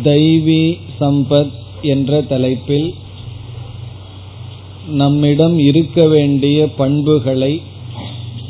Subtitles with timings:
[0.03, 0.63] தெய்வீ
[0.99, 2.89] சம்பத் என்ற தலைப்பில்
[4.93, 7.53] நம்மிடம் இருக்க வேண்டிய பண்புகளை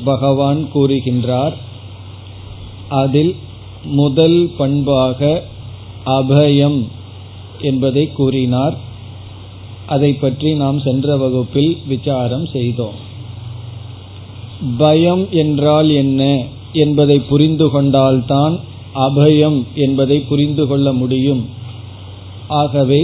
[0.03, 1.55] பகவான் கூறுகின்றார்
[2.89, 3.35] அதில்
[3.83, 5.43] முதல் பண்பாக
[6.05, 6.79] அபயம்
[7.61, 8.75] என்பதை கூறினார்.
[9.85, 12.99] அதை பற்றி நாம் சென்ற வகுப்பில் விசாரம் செய்தோம்.
[14.77, 16.21] பயம் என்றால் என்ன
[16.73, 18.55] என்பதை புரிந்து கொண்டால்தான்
[18.95, 21.43] அபயம் என்பதை புரிந்து கொள்ள முடியும்.
[22.47, 23.01] ஆகவே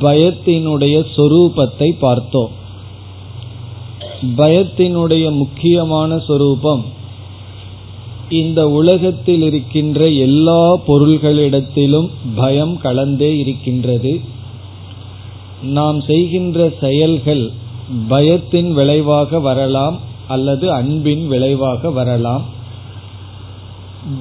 [0.00, 2.52] பயத்தினுடைய சொரூபத்தை பார்த்தோம்.
[4.22, 6.84] பயத்தினுடைய முக்கியமான சொரூபம்
[8.28, 14.20] இந்த உலகத்தில் இருக்கின்ற எல்லா பொருள்களிடத்திலும் பயம் கலந்தே இருக்கின்றது.
[15.62, 17.50] நாம் செய்கின்ற செயல்கள்
[18.08, 22.44] பயத்தின் விளைவாக வரலாம் அல்லது அன்பின் விளைவாக வரலாம்.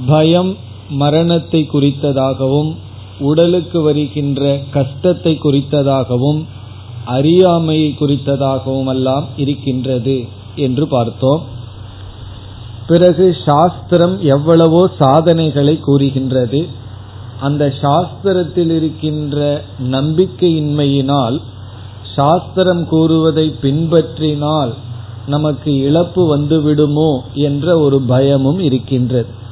[0.05, 0.57] பயம்
[0.89, 2.75] மரணத்தை குறித்ததாகவும்
[3.19, 6.45] உடலுக்கு வருகின்ற கஷ்டத்தை குறித்ததாகவும்
[7.05, 10.25] அறியாமை குறித்ததாகவும் எல்லாம் இருக்கின்றது
[10.55, 11.41] என்று பார்த்தோம்.
[12.87, 16.67] பிறகு சாஸ்திரம் எவ்வளவோ சாதனைகளை கூறுகின்றது.
[17.41, 21.41] அந்த சாஸ்திரத்தில் இருக்கின்ற நம்பிக்கையின்மையினால்
[22.15, 24.73] சாஸ்திரம் கூறுவதை பின்பற்றினால்
[25.25, 29.43] நமக்கு இழப்பு வந்துவிடுமோ என்ற ஒரு பயமும் இருக்கின்றது.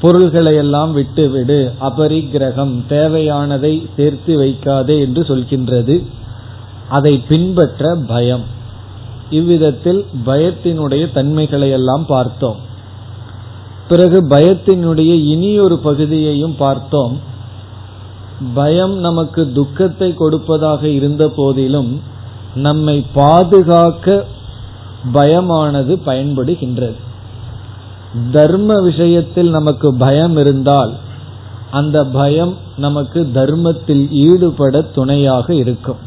[0.00, 1.72] பொருள்களை எல்லாம் விட்டுவிடு.
[1.80, 6.06] அபரிக்கிரகம் தேவையானதை சேர்த்து வைக்காதே என்று சொல்கின்றது.
[6.88, 8.44] அதை பின்பற்ற பயம்.
[9.30, 12.56] இவ்விதத்தில் பயத்தினுடைய தன்மைகளை எல்லாம் பார்த்தோம்.
[13.88, 17.20] பிறகு பயத்தினுடைய இனியொரு பகுதியையும் பார்த்தோம்.
[18.54, 22.00] பயம் நமக்கு துக்கத்தை கொடுப்பதாக இருந்த போதிலும்
[22.54, 24.24] நம்மை பாதுகாக்க
[25.14, 27.06] பயமானது பயன்படுகின்றது.
[28.32, 30.92] தர்ம விஷயத்தில் நமக்கு பயம் இருந்தால்
[31.70, 35.98] அந்த பயம் நமக்கு தர்மத்தில் ஈடுபட துணையாக இருக்கும்.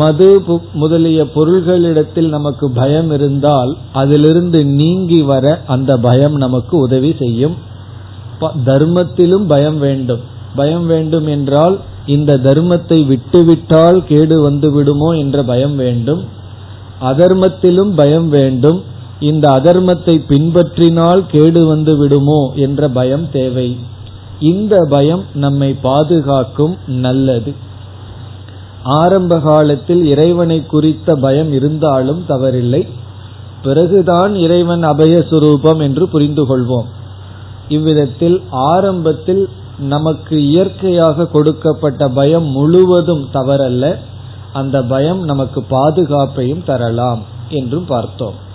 [0.00, 0.28] மது
[0.72, 7.56] முதலிய பொருள்களிடத்தில் நமக்கு பயம் இருந்தால் அதிலிருந்து நீங்கி வர அந்த பயம் நமக்கு உதவி செய்யும்.
[8.66, 10.22] தர்மத்திலும் பயம் வேண்டும்.
[10.54, 16.22] பயம் வேண்டும் என்றால் இந்த தர்மத்தை விட்டுவிட்டால் கேடு வந்து விடுமோ என்ற பயம் வேண்டும்.
[17.00, 18.78] அதர்மத்திலும் பயம் வேண்டும்.
[19.20, 23.76] இந்த அதர்மத்தை பின்பற்றினால் கேடு வந்து விடுமோ என்ற பயம் தேவை.
[24.40, 27.54] இந்த பயம் நம்மை பாதுகாக்கும் நல்லது.
[28.82, 32.88] ஆரம்ப காலத்தில் இறைவனை குறித்த பயம் இருந்தாலும் தவறில்லை.
[33.62, 36.86] பிறகுதான் இறைவன் அபயஸ்வரூபம் என்று புரிந்து கொள்வோம்.
[37.68, 39.48] இவ்விதத்தில் ஆரம்பத்தில்
[39.78, 43.96] நமக்கு இயற்கையாக கொடுக்கப்பட்ட பயம் முழுவதும் தவறல்ல.
[44.52, 48.46] அந்த பயம் நமக்கு பாதுகாப்பையும் தரலாம் என்றும் பார்த்தோம்.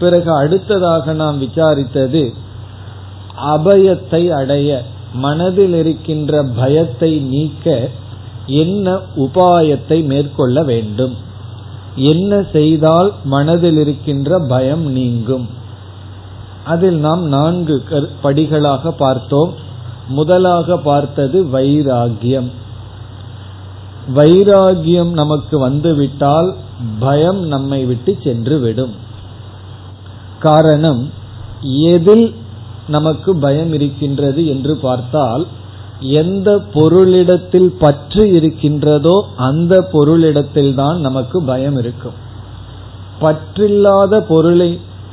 [0.00, 2.34] பிறகு அடுத்ததாக நாம் விசாரித்தது
[3.46, 7.88] அபயத்தை அடைய மனதில் இருக்கின்ற பயத்தை நீக்க
[8.46, 11.16] என்ன உபாயத்தை மேற்கொள்ள வேண்டும்?
[11.94, 15.48] என்ன செய்தால் மனதில் இருக்கின்ற பயம் நீங்கும்?
[16.64, 17.84] அதில் நாம் நான்கு
[18.22, 19.52] படிகளாக பார்த்தோம்.
[20.08, 22.50] முதலாக பார்த்தது வைராகியம்.
[24.14, 26.54] வைராகியம் நமக்கு வந்துவிட்டால்
[26.98, 29.06] பயம் நம்மை விட்டு சென்று விடும்.
[30.38, 31.00] காரணம்
[31.92, 32.26] எதில்
[32.88, 35.44] நமக்கு பயம் இருக்கின்றது என்று பார்த்தால்
[36.20, 42.16] எந்த பொருளிடத்தில் பற்று இருக்கின்றதோ அந்த பொருளிடத்தில் தான் நமக்கு பயம் இருக்கும்.
[43.20, 44.70] பற்றில்லாத பொருளை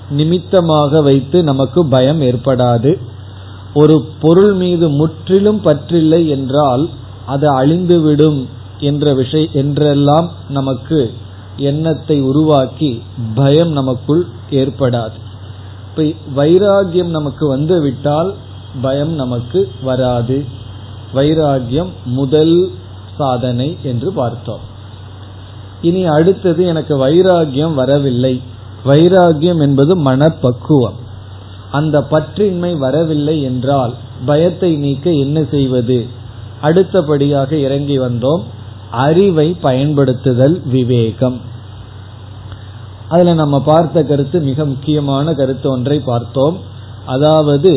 [0.10, 2.92] நிமித்தமாக வைத்து நமக்கு பயம் ஏற்படாது.
[3.74, 6.84] ஒரு பொருள் மீது முற்றிலும் பற்றில்லை என்றால்
[7.26, 8.40] அது அழிந்துவிடும்
[8.80, 11.00] என்ற விஷய என்றெல்லாம் நமக்கு
[11.70, 12.92] எண்ணத்தை உருவாக்கி
[13.36, 15.18] பயம் நமக்குள் ஏற்படாது.
[15.96, 18.34] இப்ப வைராகியம் நமக்கு வந்து விட்டால்
[18.82, 20.46] பயம் நமக்கு வராது.
[21.14, 22.72] வைராகியம் முதல்
[23.18, 24.60] சாதனை என்று பார்த்தோம்.
[25.82, 28.42] இனி அடுத்தது எனக்கு வைராகியம் வரவில்லை.
[28.86, 31.04] வைராகியம் என்பது மனப்பக்குவம்.
[31.72, 33.94] அந்த பற்றின்மை வரவில்லை என்றால்
[34.26, 36.08] பயத்தை நீக்க என்ன செய்வது?
[36.62, 38.44] அடுத்தபடியாக இறங்கி வந்தோம்.
[38.92, 41.42] அறிவை பயன்படுத்துதல் விவேகம்.
[43.16, 46.58] அதுல நம்ம பார்த்த கருத்து மிக முக்கியமான கருத்து ஒன்றை பார்த்தோம்.
[47.14, 47.74] அதாவது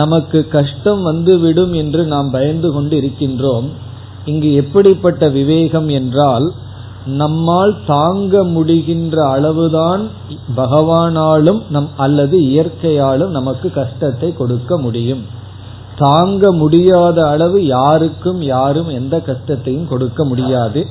[0.00, 3.66] நமக்கு கஷ்டம் வந்துவிடும் என்று நாம் பயந்து கொண்டு இருக்கின்றோம்
[4.24, 6.46] இங்கு எப்படிப்பட்ட விவேகம் என்றால்
[7.20, 10.02] நம்மால் தாங்க முடிகின்ற அளவுதான்
[10.56, 15.22] பகவானாலும் நம் அல்லது இயற்கையாலும் நமக்கு கஷ்டத்தை கொடுக்க முடியும்.
[15.98, 20.82] தாங்க முடியாத அளவு யாருக்கும் யாரும் எந்த கஷ்டத்தையும் கொடுக்க முடியாது.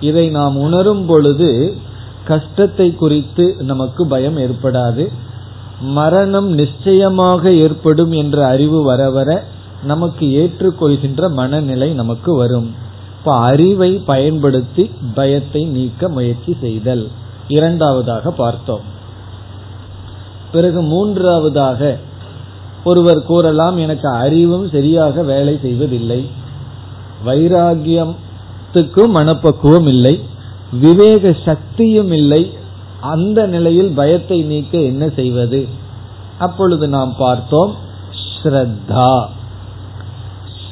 [0.00, 1.50] இதை நாம் உணரும் பொழுது
[2.24, 5.12] கஷ்டத்தை குறித்து நமக்கு பயம் ஏற்படாது.
[5.80, 9.44] மரணம் நிச்சயமாக ஏற்படும் என்ற அறிவு வர வர
[9.82, 12.74] நமக்கு ஏற்றுக்கொள்கின்ற மனநிலை நமக்கு வரும்.
[13.18, 17.08] இப்ப அறிவை பயன்படுத்தி பயத்தை நீக்க முயற்சி செய்தல்.
[17.48, 18.92] இரண்டாவதாக பார்த்தோம்.
[20.52, 21.98] பிறகு மூன்றாவதாக
[22.84, 26.30] ஒருவர் கூறலாம் எனக்கு அறிவும் சரியாக வேலை செய்வதில்லை.
[27.26, 30.20] வைராகியத்துக்கும் மனப்பக்குவம் இல்லை.
[30.72, 32.52] விவேக சக்தியும் இல்லை.
[33.00, 35.68] அந்த நிலையில் பயத்தை நீக்க என்ன செய்வது?
[36.38, 37.74] அப்பொழுது நாம் பார்த்தோம்
[38.42, 39.24] ஸ்ரத்தா.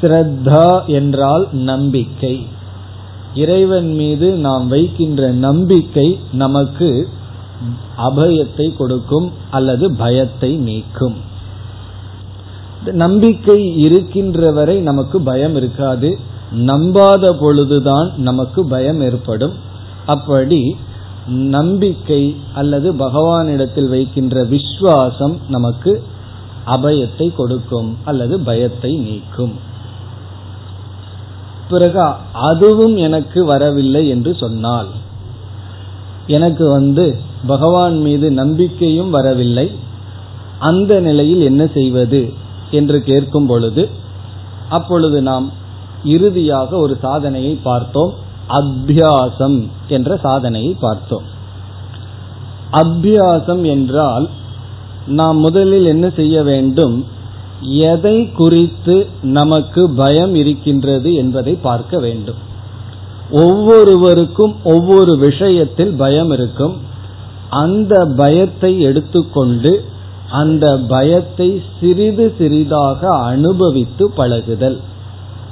[0.00, 2.46] ஸ்ரத்தா என்றால் நம்பிக்கை.
[3.34, 7.08] இறைவன் மீது நாம் வைக்கின்ற நம்பிக்கை நமக்கு
[7.98, 11.16] அபயத்தை கொடுக்கும் அல்லது பயத்தை நீக்கும்.
[12.84, 16.18] நம்பிக்கை இருக்கின்ற வரை நமக்கு பயம் இருக்காது.
[16.52, 19.70] நம்பாத பொழுதுதான் நமக்கு பயம் ஏற்படும்.
[20.06, 20.76] அப்படி
[21.26, 26.02] நம்பிக்கை அல்லது பகவானிடத்தில் வைக்கின்ற விஸ்வாசம் நமக்கு
[26.66, 29.54] அபயத்தை கொடுக்கும் அல்லது பயத்தை நீக்கும்.
[31.68, 34.86] பிறகு அதுவும் எனக்கு வரவில்லை என்று சொன்னால்
[36.26, 39.70] எனக்கு வந்து பகவான் மீது நம்பிக்கையும் வரவில்லை
[40.58, 42.32] அந்த நிலையில் என்ன செய்வது
[42.70, 43.88] என்று கேட்கும் பொழுது
[44.68, 45.52] அப்பொழுது நாம்
[46.04, 48.12] இறுதியாக ஒரு சாதனையை பார்த்தோம்.
[48.48, 51.22] அபியாசம் என்ற சாதனையை பார்த்தோம்.
[52.72, 54.28] அபியாசம் என்றால்
[55.06, 57.06] நாம் முதலில் என்ன செய்ய வேண்டும்?
[57.60, 62.50] எதை குறித்து நமக்கு பயம் இருக்கின்றது என்பதை பார்க்க வேண்டும்.
[63.30, 66.76] ஒவ்வொருவருக்கும் ஒவ்வொரு விஷயத்தில் பயம் இருக்கும்.
[67.50, 69.90] அந்த பயத்தை எடுத்துக்கொண்டு
[70.30, 74.80] அந்த பயத்தை சிறிது சிறிதாக அனுபவித்து பழகுதல்.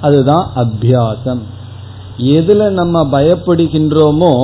[0.01, 1.39] அதுதான் அபியாசம்.
[2.37, 4.35] எதுல நம்ம பயப்படுகின்றோமோ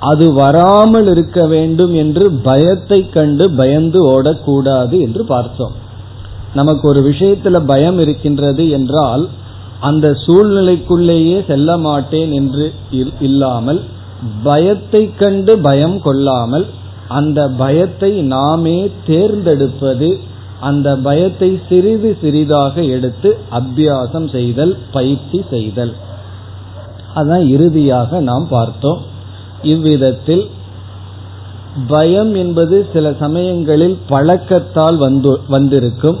[0.00, 5.74] அது வராமல் இருக்க வேண்டும் என்று பயத்தை கண்டு பயந்து ஓடக்கூடாது என்று பார்த்தோம்.
[6.54, 9.24] நமக்கு ஒரு விஷயத்துல பயம் இருக்கின்றது என்றால்
[9.80, 12.66] அந்த சூழ்நிலைக்குள்ளேயே செல்ல மாட்டேன் என்று
[13.20, 13.80] இல்லாமல்
[14.44, 16.66] பயத்தை கண்டு பயம் கொள்ளாமல்
[17.08, 20.08] அந்த பயத்தை நாமே தேர்ந்தெடுப்பது
[20.60, 25.94] அந்த பயத்தை சிறிது சிறிதாக எடுத்து அபியாசம் செய்தல் பயிற்சி செய்தல்.
[27.16, 29.00] அதான் இறுதியாக நாம் பார்த்தோம்.
[29.62, 30.44] இவ்விதத்தில்
[31.88, 36.18] பயம் என்பது சில சமயங்களில் பழக்கத்தால் வந்து வந்திருக்கும்.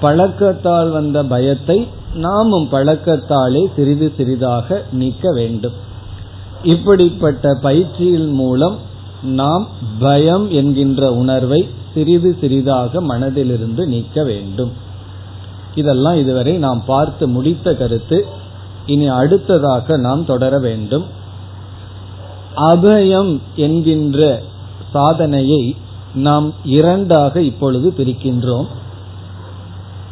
[0.00, 1.78] பழக்கத்தால் வந்த பயத்தை
[2.14, 5.72] நாமும் பழக்கத்தாலே சிறிது சிறிதாக நீக்க வேண்டும்.
[6.62, 8.76] இப்படிப்பட்ட பயிற்சியின் மூலம்
[9.22, 14.72] நாம் பயம் என்கின்ற உணர்வை சிறிது சிறிதாக மனதிலிருந்து நீக்க வேண்டும்.
[15.74, 18.18] இதெல்லாம் இதுவரை நாம் பார்த்து முடித்த கருத்து.
[18.86, 21.04] இனி அடுத்ததாக நாம் தொடர வேண்டும்.
[22.56, 24.42] அபயம் என்கின்ற
[24.92, 25.76] சாதனையை
[26.14, 28.66] நாம் இரண்டாக இப்பொழுது பிரிக்கின்றோம்.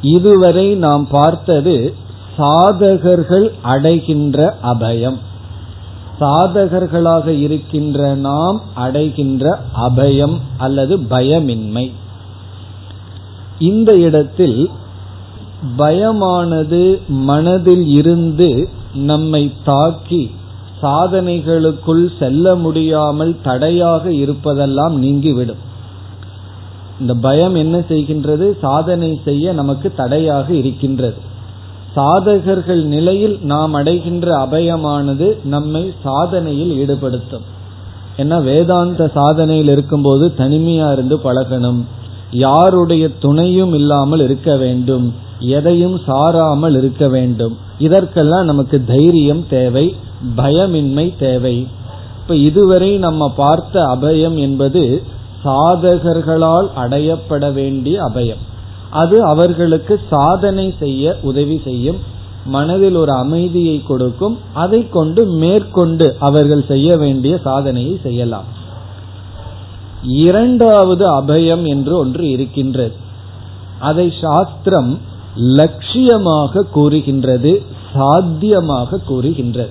[0.02, 1.95] இதுவரை நாம் பார்த்தது
[2.38, 5.19] சாதகர்கள் அடைகின்ற அபயம்.
[6.21, 11.93] சாதகர்களாக இருக்கின்ற நாம் அடைகின்ற அபயம் அல்லது பயமின்மை.
[13.59, 14.71] இந்த இடத்தில்
[15.78, 20.31] பயமானது மனதில் இருந்து நம்மை தாக்கி
[20.83, 25.71] சாதனைகளுக்குள் செல்ல முடியாமல் தடையாக இருப்பதெல்லாம் நீங்கிவிடும்.
[27.00, 28.59] இந்த பயம் என்ன செய்கின்றது?
[28.59, 31.16] சாதனை செய்ய நமக்கு தடையாக இருக்கின்றது.
[31.97, 37.47] சாதகர்கள் நிலையில் நாம் அடைகின்ற அபயமானது நம்மை சாதனையில் ஈடுபடுத்தும்.
[38.16, 41.81] ஏன்னா வேதாந்த சாதனையில் இருக்கும்போது தனிமையா இருந்து பழகணும்.
[42.31, 45.14] யாருடைய துணையும் இல்லாமல் இருக்க வேண்டும்.
[45.46, 47.56] எதையும் சாராமல் இருக்க வேண்டும்.
[47.78, 49.96] இதற்கெல்லாம் நமக்கு தைரியம் தேவை
[50.37, 51.66] பயமின்மை தேவை.
[52.20, 55.02] இப்ப இதுவரை நம்ம பார்த்த அபயம் என்பது
[55.44, 58.42] சாதகர்களால் அடையப்பட வேண்டிய அபயம்.
[58.90, 61.96] அது அவர்களுக்கு சாதனை செய்ய உதவி செய்யும்
[62.44, 68.44] மனதில் ஒரு அமைதியை கொடுக்கும் அதை கொண்டு மேற்கொண்டு அவர்கள் செய்ய வேண்டிய சாதனையை செய்யலாம்.
[70.02, 72.94] இரண்டாவது அபயம் என்று ஒன்று இருக்கின்றது.
[73.78, 74.99] அதை சாஸ்திரம்
[75.36, 77.62] லட்சியமாக கூறுகின்றது
[77.92, 79.70] சாத்தியமாக கூறுகின்றது.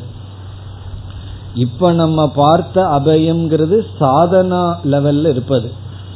[1.56, 5.72] இப்ப நம்ம பார்த்த அபயம்ங்கிறது சாதனா லெவல்ல இருப்பது.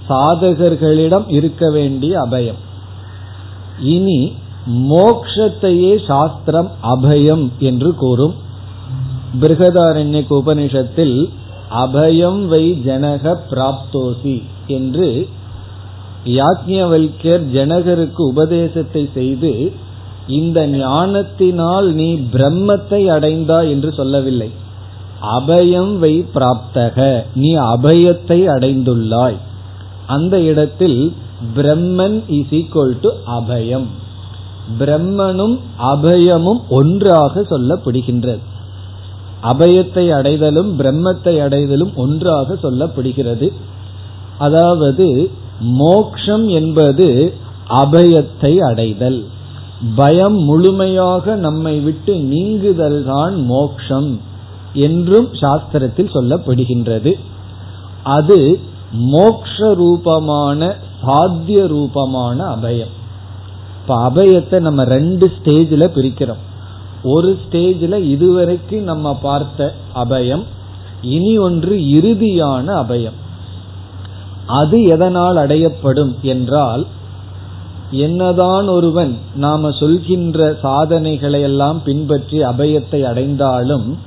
[0.09, 2.59] சாதகர்களிடம் இருக்க வேண்டிய அபயம்.
[3.79, 4.33] இனி
[4.89, 8.33] மோக்ஷத்தையே சாஸ்திரம் அபயம் என்று கூறும்.
[9.41, 11.29] பிருகதாரண்யக்கு உபனிஷத்தில்
[11.75, 15.29] அபயம் வை ஜனக பிராப்தோசி என்று
[16.25, 19.51] யாக்ஞவல்யர் ஜனகருக்கு உபதேசத்தை செய்து
[20.27, 24.49] இந்த ஞானத்தினால் நீ பிரம்மத்தை அடைந்தா என்று சொல்லவில்லை.
[25.35, 26.97] அபயம் வை பிராப்தக
[27.33, 29.37] நீ அபயத்தை அடைந்துள்ளாய்.
[30.07, 30.99] அந்த இடத்தில்
[31.55, 33.87] பிரம்மன் இஸ் ஈக்வல் டு அபயம்.
[34.79, 35.55] பிரம்மனும்
[35.93, 38.43] அபயமும் ஒன்றாக சொல்லப்படுகின்றது.
[39.41, 43.49] அபயத்தை அடைதலும் பிரம்மத்தை அடைதலும் ஒன்றாக சொல்லப்படுகிறது.
[44.37, 45.07] அதாவது
[45.59, 47.33] மோக்ஷம் என்பது
[47.69, 49.25] அபயத்தை அடைதல்.
[49.95, 54.19] பயம் முழுமையாக நம்மை விட்டு நீங்குதல் தான் மோக்ஷம்
[54.73, 57.13] என்றும் சாஸ்திரத்தில் சொல்லப்படுகின்றது.
[58.03, 58.59] அது
[58.91, 62.93] மோக்ஷ ரூபமான சாத்திய ரூபமான அபயம்.
[63.81, 66.43] இப்ப அபயத்தை நம்ம ரெண்டு ஸ்டேஜில் பிரிக்கிறோம்.
[67.03, 70.43] ஒரு ஸ்டேஜில் இதுவரைக்கும் நம்ம பார்த்த அபயம்
[71.01, 73.17] இனி ஒன்று இறுதியான அபயம்.
[74.47, 76.85] அது எதனால் அடையப்படும் என்றால்
[77.91, 83.97] என்னதான் ஒருவன் நாம சொல்கின்ற சாதனைகளை எல்லாம் பின்பற்றி அபயத்தை அடைந்தாலும்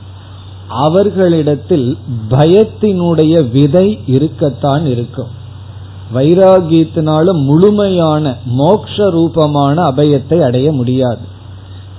[0.69, 1.97] அவர்களிடத்தில்
[2.31, 5.31] பயத்தினுடைய விதை இருக்கத்தான் இருக்கும்.
[6.15, 11.25] வைராகியத்தினாலும் முழுமையான மோக்ஷ ரூபமான அபயத்தை அடைய முடியாது.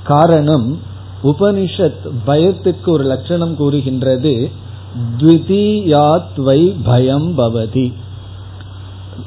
[0.04, 0.68] காரணம்
[1.24, 4.50] உபனிஷத் பயத்துக்கு ஒரு லட்சணம் கூறுகின்றது
[6.86, 7.88] பயம் பவதி.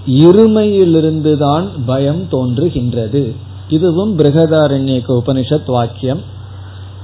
[0.06, 3.34] இருமையிலிருந்துதான் பயம் தோன்றுகின்றது.
[3.68, 6.20] இதுவும் பிருகதாரண்யக்க உபனிஷத் வாக்கியம்.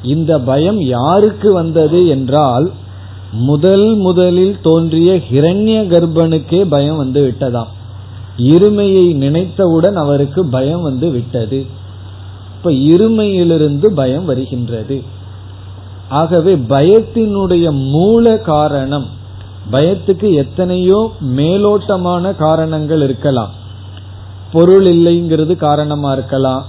[0.03, 2.71] இந்த பயம் யாருக்கு வந்தது என்றால்
[3.33, 7.67] முதல் முதலில் தோன்றிய ஹிரண்ய கர்ப்பனுக்கே பயம் வந்து விட்டதாம்.
[8.37, 11.67] இருமையை நினைத்தவுடன் அவருக்கு பயம் வந்து விட்டது.
[12.57, 15.03] இப்ப இருமையிலிருந்து பயம் வருகின்றது.
[16.09, 19.17] ஆகவே பயத்தினுடைய மூல காரணம்
[19.73, 23.53] பயத்துக்கு எத்தனையோ மேலோட்டமான காரணங்கள் இருக்கலாம்.
[24.53, 26.65] பொருள் இல்லைங்கிறது காரணமா இருக்கலாம்.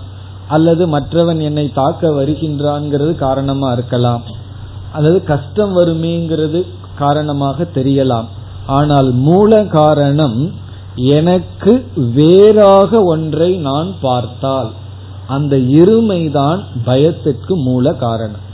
[0.48, 4.24] அல்லது மற்றவன் என்னை தாக்க வருகின்றான்ங்கிறது காரணமா இருக்கலாம்.
[4.94, 6.66] அல்லது கஷ்டம் வருமேங்கிறது
[6.98, 8.28] காரணமாக தெரியலாம்.
[8.66, 10.52] ஆனால் மூல காரணம்
[10.96, 14.70] எனக்கு வேறாக ஒன்றை நான் பார்த்தால்
[15.28, 18.48] அந்த இருமைதான் பயத்திற்கு மூல காரணம்.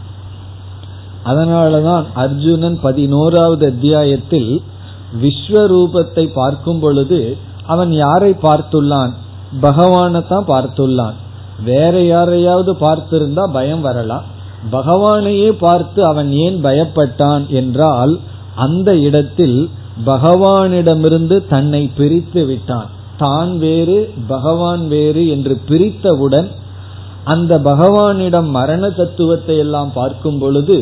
[1.25, 4.49] அதனாலதான் அர்ஜுனன் பதினோராவது அத்தியாயத்தில்
[5.21, 7.19] விஸ்வரூபத்தை பார்க்கும் பொழுது
[7.65, 9.13] அவன் யாரை பார்த்துள்ளான்?
[9.61, 11.17] பகவானை தான் பார்த்துள்ளான்.
[11.63, 14.25] வேற யாரையாவது பார்த்திருந்தா பயம் வரலாம்.
[14.71, 18.13] பகவானையே பார்த்து அவன் ஏன் பயப்பட்டான் என்றால்
[18.55, 19.57] அந்த இடத்தில்
[20.05, 22.89] பகவானிடமிருந்து தன்னை பிரித்து விட்டான்.
[23.17, 26.49] தான் வேறு பகவான் வேறு என்று பிரித்தவுடன்
[27.25, 30.77] அந்த பகவானிடம் மரண தத்துவத்தை எல்லாம் பார்க்கும் பொழுது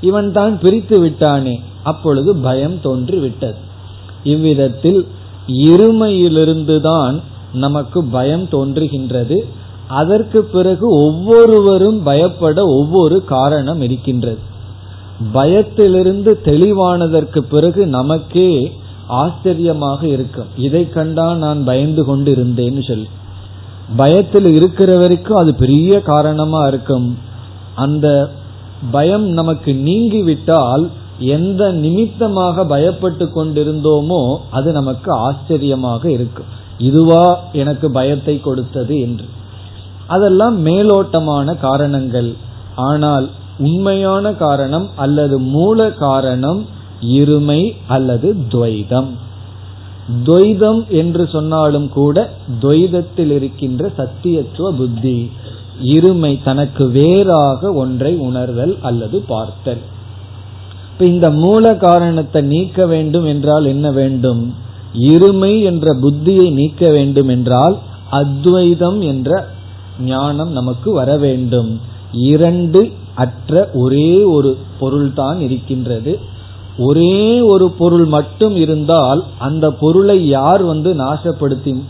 [0.00, 1.60] இவன் தான் பிரித்து விட்டானே.
[1.82, 3.56] அப்பொழுது பயம் தோன்றி விட்டது
[4.24, 5.06] இவ்விதத்தில்
[5.46, 7.20] இருமையிலிருந்துதான்
[7.52, 9.38] நமக்கு பயம் தோன்றுகின்றது.
[9.88, 14.38] அதற்கு பிறகு ஒவ்வொருவரும் பயப்பட ஒவ்வொரு காரணம் இருக்கின்றது.
[15.32, 18.72] பயத்திலிருந்து தெளிவானதற்கு பிறகு நமக்கே
[19.06, 20.46] ஆச்சரியமாக இருக்கும்.
[20.56, 23.08] இதை கண்டா நான் பயந்து கொண்டு இருந்தேன்னு சொல்லி.
[23.96, 27.18] பயத்தில் இருக்கிற வரைக்கும் அது பெரிய காரணமா இருக்கும்.
[27.74, 28.30] அந்த
[28.90, 36.46] பயம் நமக்கு நீங்கிவிட்டால் எந்த நிமித்தமாக பயப்பட்டு கொண்டிருந்தோமோ அது நமக்கு ஆச்சரியமாக இருக்கும்.
[36.78, 39.24] இதுவா எனக்கு பயத்தை கொடுத்தது என்று.
[40.06, 42.34] அதெல்லாம் மேலோட்டமான காரணங்கள்.
[42.76, 46.66] ஆனால் உண்மையான காரணம் அல்லது மூல காரணம்
[47.00, 49.08] இருமை அல்லது துவைதம்.
[50.24, 52.30] துவைதம் என்று சொன்னாலும் கூட
[52.60, 55.30] துவைதத்தில் இருக்கின்ற சத்தியத்துவ புத்தி.
[55.82, 59.78] இருமை தனக்கு வேறாக ஒன்றை உணர்தல் அல்லது பார்த்தல்.
[60.92, 64.54] இப்ப இந்த மூல காரணத்தை நீக்க வேண்டும் என்றால் என்ன வேண்டும்?
[64.94, 67.78] இருமை என்ற புத்தியை நீக்க வேண்டும் என்றால்
[68.10, 69.48] அத்வைதம் என்ற
[70.00, 71.80] ஞானம் நமக்கு வர வேண்டும்.
[72.12, 76.18] இரண்டு அற்ற ஒரே ஒரு பொருள்தான் இருக்கின்றது.
[76.78, 81.82] ஒரே ஒரு பொருள் மட்டும் இருந்தால் அந்த பொருளை யார் வந்து நாசப்படுத்தி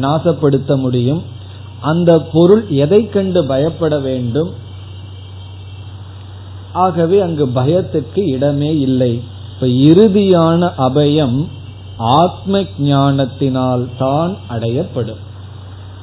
[0.00, 1.22] நாசப்படுத்த முடியும்?
[1.80, 4.50] அந்த பொருள் எதை கண்டு பயப்பட வேண்டும்?
[6.72, 9.22] ஆகவே அங்கு பயத்துக்கு இடமே இல்லை.
[9.54, 11.48] இப்ப இறுதியான அபயம்
[11.96, 15.18] ஆத்ம ஞானத்தினால் தான் அடையப்படும்.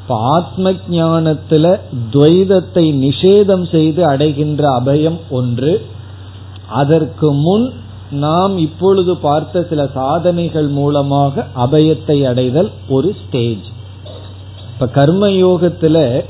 [0.01, 1.79] இப்ப ஆத்ம ஞானத்துல
[2.11, 5.81] துவைதத்தை நிஷேதம் செய்து அடைகின்ற அபயம் ஒன்று.
[6.67, 7.73] அதற்கு முன்
[8.09, 13.75] நாம் இப்பொழுது பார்த்த சில சாதனைகள் மூலமாக அபயத்தை அடைதல் ஒரு ஸ்டேஜ்
[14.79, 16.23] இப்ப கர்மயோகத்துல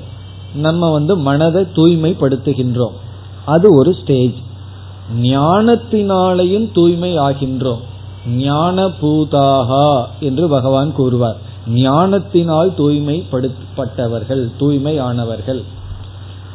[0.54, 2.94] நம்ம வந்து மனதை தூய்மைப்படுத்துகின்றோம்.
[3.46, 4.34] அது ஒரு ஸ்டேஜ்
[5.22, 7.80] ஞானத்தினாலையும் தூய்மை ஆகின்றோம்.
[8.28, 11.36] ஞான பூதாகா என்று பகவான் கூறுவார்.
[11.68, 15.64] ஞானத்தினால் தூய்மைப்படுத்தப்பட்டவர்கள் தூய்மையானவர்கள்.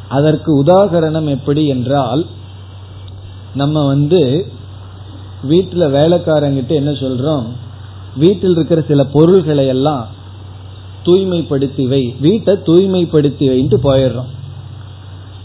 [0.09, 2.25] அதற்கு உதாகரணம் எப்படி என்றால்
[3.53, 4.51] நம்ம வந்து
[5.43, 7.43] வீட்டில் வேலைக்காரங்கிட்ட என்ன சொல்றோம்?
[8.15, 10.07] வீட்டில் இருக்கிற சில பொருள்களை எல்லாம்
[11.05, 14.31] தூய்மைப்படுத்தி வை வீட்டை தூய்மைப்படுத்தி வைன்ட்டு போயிடுறோம்.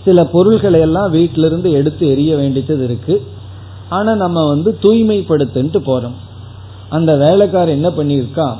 [0.05, 3.27] சில பொருள்களை எல்லாம் வீட்டிலிருந்து எடுத்து எரிய வேண்டியது இருக்கு.
[3.88, 6.15] ஆனா நம்ம வந்து தூய்மைப்படுத்துன்ட்டு போறோம்.
[6.88, 8.57] அந்த வேலைக்காரர் என்ன பண்ணியிருக்கா?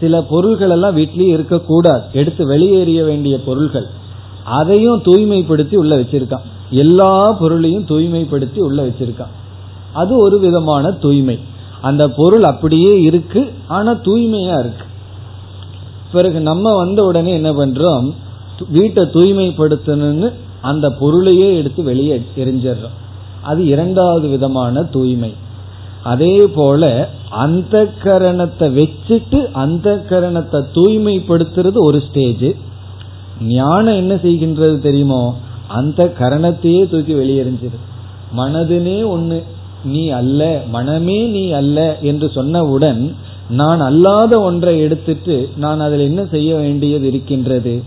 [0.00, 2.02] சில பொருள்கள் எல்லாம் வீட்லயே இருக்கக்கூடாது.
[2.12, 3.86] எடுத்து வெளியேறிய வேண்டிய பொருள்கள்.
[4.44, 6.40] அதையும் தூய்மைப்படுத்தி உள்ள வச்சிருக்கான்.
[6.70, 9.32] எல்லா பொருளையும் தூய்மைப்படுத்தி உள்ள வச்சிருக்கான்.
[9.92, 11.38] அது ஒரு விதமான தூய்மை.
[11.80, 13.52] அந்த பொருள் அப்படியே இருக்கு.
[13.68, 14.84] ஆனா தூய்மையா இருக்கு.
[16.12, 18.06] பிறகு நம்ம வந்த உடனே என்ன பண்றோம்?
[18.68, 20.28] வீட்டை தூய்மைப்படுத்தணும்னு
[20.60, 22.96] அந்த பொருளையே எடுத்து வெளியே எரிஞ்சிடறோம்
[23.42, 25.32] அது இரண்டாவது விதமான தூய்மை.
[26.02, 26.82] அதே போல
[27.44, 32.48] அந்த கரணத்தை வச்சுட்டு அந்த கரணத்தை தூய்மைப்படுத்துறது ஒரு ஸ்டேஜ்
[33.48, 35.22] ஞானம் என்ன செய்கின்றது தெரியுமோ?
[35.68, 37.78] அந்த கரணத்தையே தூக்கி வெளியெறிஞ்சிரு
[38.36, 39.38] மனதுனே ஒண்ணு
[39.84, 40.40] நீ அல்ல
[40.72, 43.00] மனமே நீ அல்ல என்று சொன்னவுடன்
[43.50, 47.82] நான் அல்லாத ஒன்றை எடுத்துட்டு நான் அதில் என்ன செய்ய வேண்டியது இருக்கின்றது?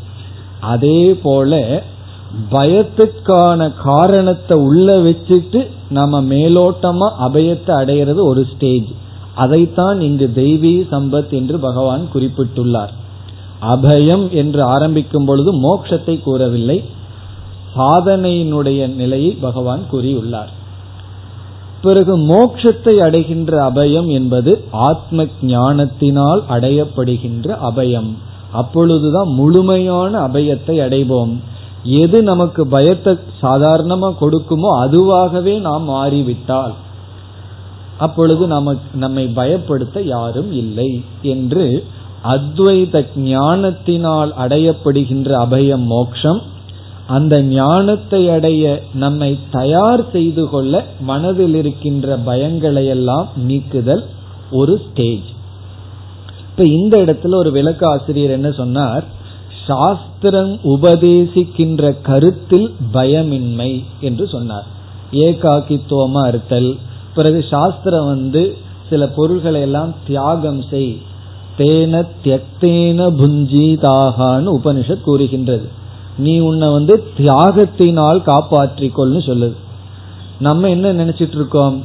[0.60, 1.84] அதே போல
[2.51, 8.89] பயத்துக்கான காரணத்தை உள்ள வச்சுட்டு நம்ம மேலோட்டமா அபயத்தை அடையிறது ஒரு ஸ்டேஜ்
[9.36, 12.91] அதைத்தான் இங்கு தெய்வீ சம்பத் என்று பகவான் குறிப்பிட்டுள்ளார்.
[13.62, 16.84] அபயம் என்று ஆரம்பிக்கும் பொழுது மோட்சத்தை கூறவில்லை.
[17.78, 20.52] சாதனையினுடைய நிலையை பகவான் கூறியுள்ளார்.
[21.84, 24.52] பிறகு மோட்சத்தை அடைகின்ற அபயம் என்பது
[24.88, 28.12] ஆத்ம ஞானத்தினால் அடையப்படுகின்ற அபயம்.
[28.52, 31.34] அப்பொழுதுதான் முழுமையான அபயத்தை அடைவோம்.
[32.02, 36.74] எது நமக்கு பயத்தை சாதாரணமா கொடுக்குமோ அதுவாகவே நாம் மாறிவிட்டால்
[37.98, 40.89] அப்பொழுது நமக்கு நம்மை பயப்படுத்த யாரும் இல்லை
[41.34, 41.65] என்று
[42.34, 46.39] அத்வைத ஞானத்தினால் அடையப்படுகின்ற அபயம் மோக்ஷம்
[47.08, 54.06] அந்த ஞானத்தை அடைய நம்மை தயார் செய்து கொள்ள மனதில் இருக்கின்ற பயங்களையெல்லாம் நீக்குதல்
[54.52, 55.32] ஒரு ஸ்டேஜ்
[56.50, 59.04] இப்ப இந்த இடத்துல ஒரு விளக்க ஆசிரியர் என்ன சொன்னார்?
[59.68, 64.66] சாஸ்திரம் உபதேசிக்கின்ற கருத்தில் பயமின்மை என்று சொன்னார்.
[65.12, 66.78] ஏகாக்கித்துவமா இருத்தல்.
[67.16, 68.58] பிறகு சாஸ்திரம் வந்து
[68.89, 71.02] சில பொருள்களை எல்லாம் தியாகம் செய்.
[71.58, 75.82] தேன தியக்தேன புஞ்சிதாகான்னு உபனிஷத் கூறுகின்றது.
[76.17, 79.56] நீ உன்னை வந்து தியாகத்தினால் காப்பாற்றிக்கொள்னு சொல்லுது.
[80.39, 81.76] நம்ம என்ன நினைச்சிட்டு இருக்கோம்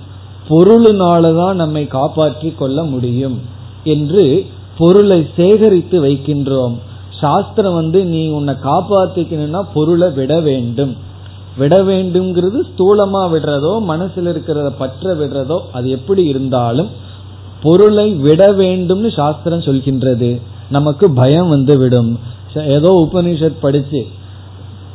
[0.49, 3.39] பொருளினாலதான் நம்மை காப்பாற்றி கொள்ள முடியும்
[3.85, 4.25] என்று
[4.79, 6.77] பொருளை சேகரித்து வைக்கின்றோம்.
[7.21, 10.97] சாஸ்திரம் வந்து நீ உன்னை காப்பாத்திக்கணும்னா பொருளை விட வேண்டும்.
[11.57, 16.91] விட வேண்டும்ங்கிறது ஸ்தூலமா விடுறதோ மனசுல இருக்கிறத பற்ற விடுறதோ அது எப்படி இருந்தாலும்
[17.63, 20.41] பொருளை விட வேண்டும்னு சாஸ்திரம் சொல்கின்றது.
[20.69, 22.19] நமக்கு பயம் வந்து விடும்
[22.67, 24.07] ஏதோ உபனிஷத் படிச்சு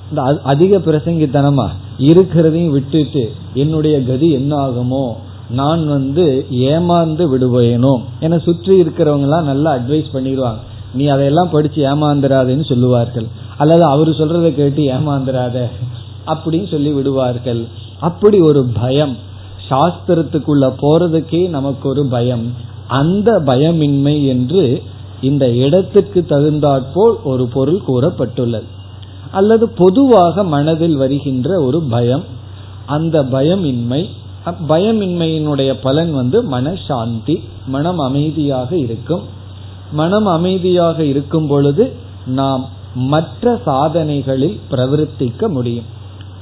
[0.10, 5.06] இந்த அதிக பிரசங்கித்தனமா இருக்கிறதையும் விட்டுட்டு என்னுடைய கதி என்ன ஆகுமோ
[5.49, 10.62] நான் வந்து ஏமாந்து விடுவேனோ என சுற்றி இருக்கிறவங்க எல்லாம் நல்லா அட்வைஸ் பண்ணிடுவாங்க.
[10.93, 13.28] நீ அதையெல்லாம் படிச்சு ஏமாந்துராதேன்னு சொல்லுவார்கள்.
[13.58, 15.67] அல்லது அவர் சொல்றதை கேட்டு ஏமாந்துராத
[16.28, 17.67] அப்படின்னு சொல்லி விடுவார்கள்.
[17.99, 19.15] அப்படி ஒரு பயம்.
[19.69, 22.54] சாஸ்திரத்துக்குள்ள போறதுக்கே நமக்கு ஒரு பயம்.
[22.88, 24.82] அந்த பயமின்மை என்று
[25.24, 28.70] இந்த இடத்துக்கு தகுந்தாற்போல் ஒரு பொருள் கூறப்பட்டுள்ளது.
[29.32, 32.24] அல்லது பொதுவாக மனதில் வருகின்ற ஒரு பயம்.
[32.86, 34.02] அந்த பயமின்மை
[34.70, 37.36] பயமின்மையினுடைய பலன் வந்து மனசாந்தி
[37.68, 39.24] மனம் அமைதியாக இருக்கும்.
[39.92, 41.92] மனம் அமைதியாக இருக்கும் பொழுது
[42.26, 45.86] நாம் மற்ற சாதனைகளில் பிரவர்த்திக்க முடியும்.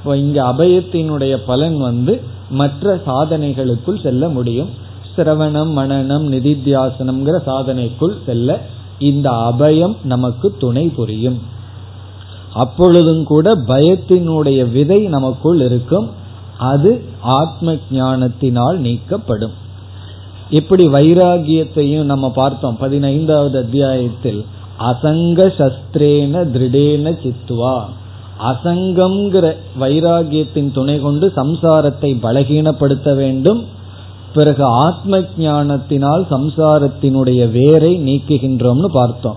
[0.04, 4.68] இங்க அபயத்தினுடைய பலன் வந்து மற்ற சாதனைகளுக்குள் செல்ல முடியும்.
[5.16, 8.60] சிரவணம் மனநம் நிதித்தியாசனம்ங்கிற சாதனைக்குள் செல்ல
[8.98, 11.38] இந்த அபயம் நமக்கு துணை புரியும்.
[12.54, 16.10] அப்பொழுதும் கூட பயத்தினுடைய விதை நமக்குள் இருக்கும்.
[16.58, 19.52] அது ஆத்ம ஞானத்தினால் நீக்கப்படும்.
[20.50, 22.76] இப்படி வைராகியத்தையும் நம்ம பார்த்தோம்.
[22.76, 24.44] பதினைந்தாவது அத்தியாயத்தில்
[24.78, 27.82] அசங்க சஸ்திரேன திருடேன சித்துவா.
[28.40, 33.64] அசங்கம்ங்கிற வைராகியத்தின் துணை கொண்டு சம்சாரத்தை பலகீனப்படுத்த வேண்டும்.
[34.34, 39.36] பிறகு ஆத்ம ஞானத்தினால் சம்சாரத்தினுடைய வேரை நீக்குகின்றோம்னு பார்த்தோம்.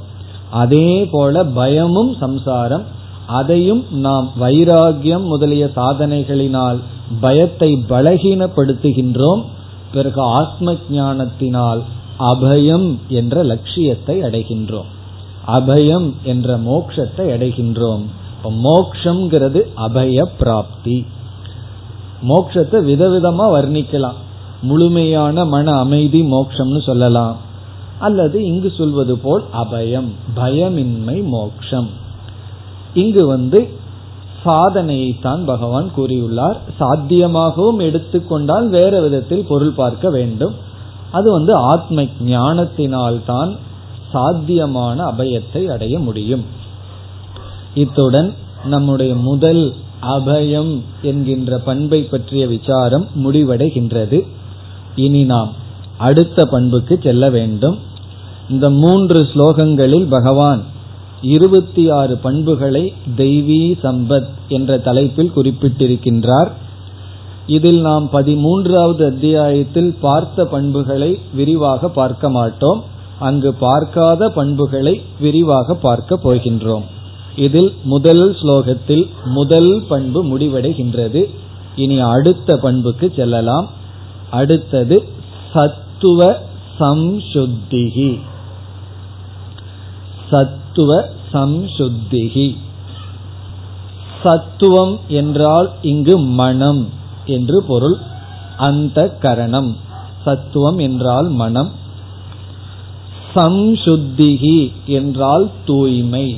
[0.52, 2.84] அதே போல பயமும் சம்சாரம்.
[3.28, 6.80] அதையும் நாம் வைராகியம் முதலிய சாதனைகளினால்
[7.22, 9.44] பயத்தை பலகீனப்படுத்துகின்றோம்.
[9.94, 11.82] பிறகு ஆத்ம ஞானத்தினால்
[12.20, 14.90] அபயம் என்ற லட்சியத்தை அடைகின்றோம்.
[15.48, 18.06] அபயம் என்ற மோக்ஷத்தை அடைகின்றோம்.
[18.64, 21.06] மோக்ஷங்கிறது அபய பிராப்தி.
[22.28, 24.20] மோக்ஷத்தை விதவிதமா வர்ணிக்கலாம்.
[24.68, 27.38] முழுமையான மன அமைதி மோக்ஷம்னு சொல்லலாம்.
[28.00, 31.90] அல்லது இங்கு சொல்வது போல் அபயம் பயமின்மை மோக்ஷம்.
[32.94, 33.60] இங்கு வந்து
[34.44, 36.58] சாதனையை தான் பகவான் கூறியுள்ளார்.
[36.80, 40.54] சாத்தியமாகவும் எடுத்துக்கொண்டால் வேற விதத்தில் பொருள் பார்க்க வேண்டும்.
[41.12, 43.52] அது வந்து ஆத்ம ஞானத்தினால்தான்
[44.12, 46.44] சாத்தியமான அபயத்தை அடைய முடியும்.
[47.76, 48.30] இத்துடன்
[48.66, 49.64] நம்முடைய முதல்
[50.16, 54.20] அபயம் என்கின்ற பண்பை பற்றிய விசாரம் முடிவடைகின்றது.
[54.96, 55.54] இனி நாம்
[55.98, 57.78] அடுத்த பண்புக்கு செல்ல வேண்டும்.
[58.50, 60.64] இந்த மூன்று ஸ்லோகங்களில் பகவான்
[61.22, 66.52] இருபத்தி ஆறு பண்புகளை தெய்வீ சம்பத் என்ற தலைப்பில் குறிப்பிட்டிருக்கின்றார்.
[67.48, 72.84] இதில் நாம் பதிமூன்றாவது அத்தியாயத்தில் பார்த்த பண்புகளை விரிவாக பார்க்க மாட்டோம்.
[73.20, 76.84] அங்கு பார்க்காத பண்புகளை விரிவாக பார்க்க போகின்றோம்.
[77.36, 81.24] இதில் முதல் ஸ்லோகத்தில் முதல் பண்பு முடிவடைகின்றது.
[81.76, 83.70] இனி அடுத்த பண்புக்கு செல்லலாம்.
[84.32, 85.10] அடுத்தது
[85.54, 86.40] சத்துவ
[86.80, 88.20] சம்சுத்திகி.
[90.30, 92.58] சத்துவ சம்சுத்திகி.
[94.24, 96.90] சத்துவம் என்றால் இங்கு மனம்
[97.26, 97.98] என்று பொருள்.
[98.58, 99.78] அந்த கரணம்
[100.26, 101.72] சத்துவம் என்றால் மனம்.
[103.36, 106.38] சம்சுத்திகி என்றால் தூய்மை.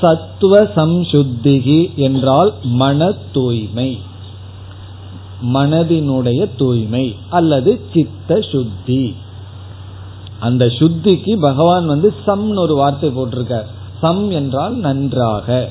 [0.00, 4.08] சத்துவ சம்சுத்திகி என்றால் மன தூய்மை
[5.42, 9.14] மனதினுடைய தூய்மை அல்லது சித்த சுத்தி.
[10.40, 13.66] அந்த சுத்திக்கு பகவான் வந்து சம்னு ஒரு வார்த்தை போட்டிருக்கார்.
[14.00, 15.68] சம் என்றால் நன்றாக.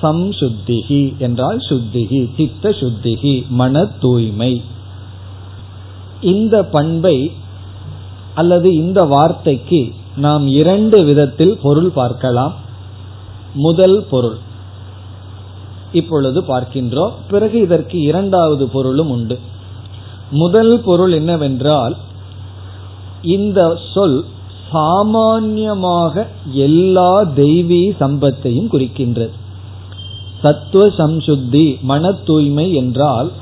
[0.00, 4.62] சம் சுத்திகி என்றால் சுத்திகி சித்த சுத்திகி மன தூய்மை.
[6.20, 7.32] இந்த பண்பை
[8.34, 12.54] அல்லது இந்த வார்த்தைக்கு நாம் இரண்டு விதத்தில் பொருள் பார்க்கலாம்.
[13.54, 14.38] முதல் பொருள்
[15.92, 19.38] இப்பொழுது பார்க்கின்றோம் பிறகு இதற்கு இரண்டாவது பொருளும் உண்டு.
[20.30, 21.96] முதல் பொருள் என்னவென்றால்
[23.22, 24.24] இந்த சொல்
[24.72, 29.30] சாமான்யமாக எல்லா தெய்வீ சம்பத்தையும் குறிக்கின்றது.
[30.42, 33.32] சத்துவ சம்சுத்தி மன தூய்மை என்றால்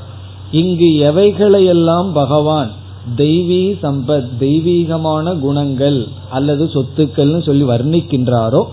[0.51, 2.71] இங்கு எவைகளையெல்லாம் பகவான்
[3.17, 8.65] தெய்வீ சம்பத் தெய்வீகமான குணங்கள் அல்லது சொத்துக்கள்னு சொல்லி வர்ணிக்கின்றாரோ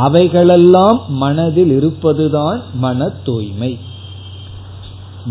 [0.00, 3.78] அவைகளெல்லாம் மனதில் இருப்பதுதான் மன தூய்மை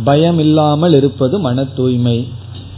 [0.04, 2.28] பயம் இல்லாமல் இருப்பது மன தூய்மை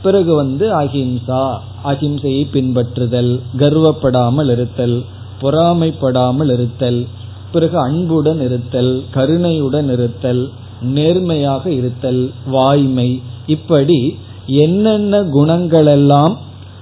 [0.02, 1.44] பிறகு வந்து அஹிம்சா
[1.84, 5.06] அஹிம்சையை பின்பற்றுதல் கர்வப்படாமல் இருத்தல்
[5.42, 7.08] பொறாமைப்படாமல் இருத்தல்
[7.52, 10.50] பிறகு அன்புடன் இருத்தல் கருணையுடன் இருத்தல்
[10.82, 13.22] நேர்மையாக இருத்தல் வாய்மை.
[13.48, 14.00] இப்படி
[14.46, 16.34] என்னென்ன குணங்களெல்லாம்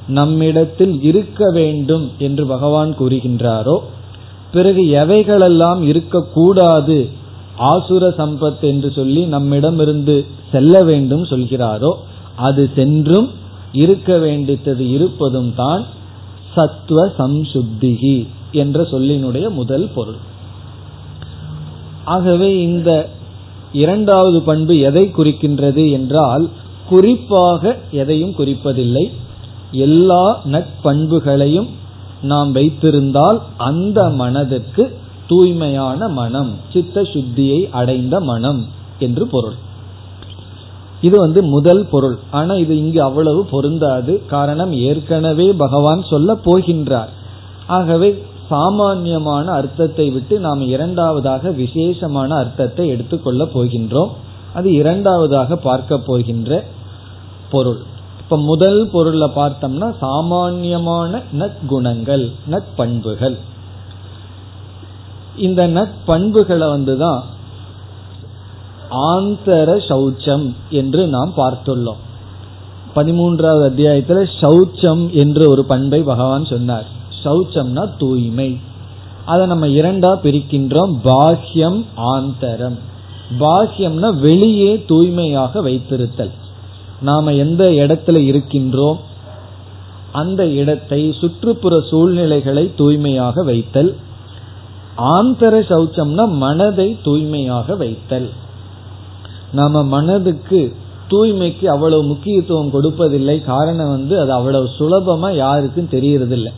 [0.08, 3.78] நம்மிடத்தில் இருக்க வேண்டும் என்று பகவான் கூறுகின்றாரோ
[4.51, 7.10] பிறகு எவைகளெல்லாம் இருக்கக்கூடாது?
[7.60, 11.91] ஆசுர சம்பத் என்று சொல்லி நம்மிடமிருந்து செல்ல வேண்டும் சொல்கிறாரோ
[12.36, 13.29] அது சென்றும்
[13.71, 15.86] இருக்க வேண்டித்தது இருப்பதும் தான்
[16.55, 20.19] சத்துவ சம்சுத்திகி என்ற சொல்லினுடைய முதல் பொருள்.
[22.05, 23.10] ஆகவே இந்த
[23.71, 26.49] இரண்டாவது பண்பு எதை குறிக்கின்றது என்றால்
[26.89, 29.12] குறிப்பாக எதையும் குறிப்பதில்லை.
[29.71, 31.67] எல்லா நட்பண்புகளையும்
[32.26, 34.84] நாம் வைத்திருந்தால் அந்த மனதுக்கு
[35.28, 38.62] தூய்மையான மனம் சித்த சுத்தியை அடைந்த மனம்
[39.00, 39.58] என்று பொருள்.
[41.02, 42.18] இது வந்து முதல் பொருள்.
[42.32, 44.14] ஆனா இது இங்கு அவ்வளவு பொருந்தாது.
[44.28, 47.12] காரணம் ஏற்கனவே பகவான் சொல்ல போகின்றார்.
[47.68, 48.10] ஆகவே
[48.50, 54.12] சாமான்யமான அர்த்தத்தை விட்டு நாம் இரண்டாவதாக விசேஷமான அர்த்தத்தை எடுத்துக்கொள்ள போகின்றோம்.
[54.54, 56.64] அது இரண்டாவதாக பார்க்க போகின்ற
[57.52, 57.82] பொருள்.
[58.26, 63.38] இப்ப முதல் பொருள்ல பார்த்தோம்னா சாமான்யமான நற்குணங்கள் நற்பண்புகள்
[65.36, 67.22] இந்த நற்பண்புகளை வந்துதான்
[68.92, 72.02] ஆந்தர சௌச்சம் என்று நாம் பார்த்துள்ளோம்.
[72.96, 76.86] பதிமூன்றாவது அத்தியாயத்துல சௌச்சம் என்று ஒரு பண்பை பகவான் சொன்னார்.
[77.24, 78.60] சௌச்சம்னா தூய்மை.
[79.26, 80.94] அதை நம்ம இரண்டா பிரிக்கின்றோம்.
[81.04, 82.78] பாஹ்யம் ஆந்தரம்.
[83.40, 86.32] பாஹ்யம்னா வெளியே தூய்மையாக வைத்திருத்தல்.
[87.01, 88.97] நாம எந்த இடத்துல இருக்கின்றோம்
[90.12, 93.95] அந்த இடத்தை சுற்றுப்புற சூழ்நிலைகளை தூய்மையாக வைத்தல்.
[94.97, 98.29] ஆந்தர சௌச்சம்னா மனதை தூய்மையாக வைத்தல்.
[99.51, 100.75] நாம மனதுக்கு
[101.08, 103.43] தூய்மைக்கு அவ்வளவு முக்கியத்துவம் கொடுப்பதில்லை.
[103.43, 106.51] காரணம் வந்து அது அவ்வளவு சுலபமா யாருக்கும் தெரியறதில்லை.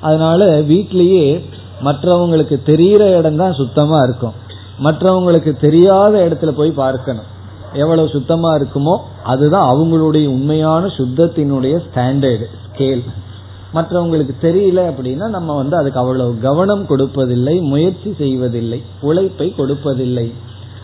[0.00, 1.44] அதனால வீட்லயே
[1.84, 4.32] மற்றவங்களுக்கு தெரிகிற இடம் தான் சுத்தமா இருக்கும்.
[4.82, 7.38] மற்றவங்களுக்கு தெரியாத இடத்துல போய் பார்க்கணும்.
[7.72, 13.02] எவ்வளவு சுத்தமா இருக்குமோ அதுதான் அவங்களுடைய உண்மையான சுத்தத்தினுடைய ஸ்டாண்டர்டு ஸ்கேல்
[13.74, 20.32] மற்றவங்களுக்கு தெரியல அப்படின்னா நம்ம வந்து அதுக்கு அவ்வளவு கவனம் கொடுப்பதில்லை முயற்சி செய்வதில்லை உழைப்பை கொடுப்பதில்லை.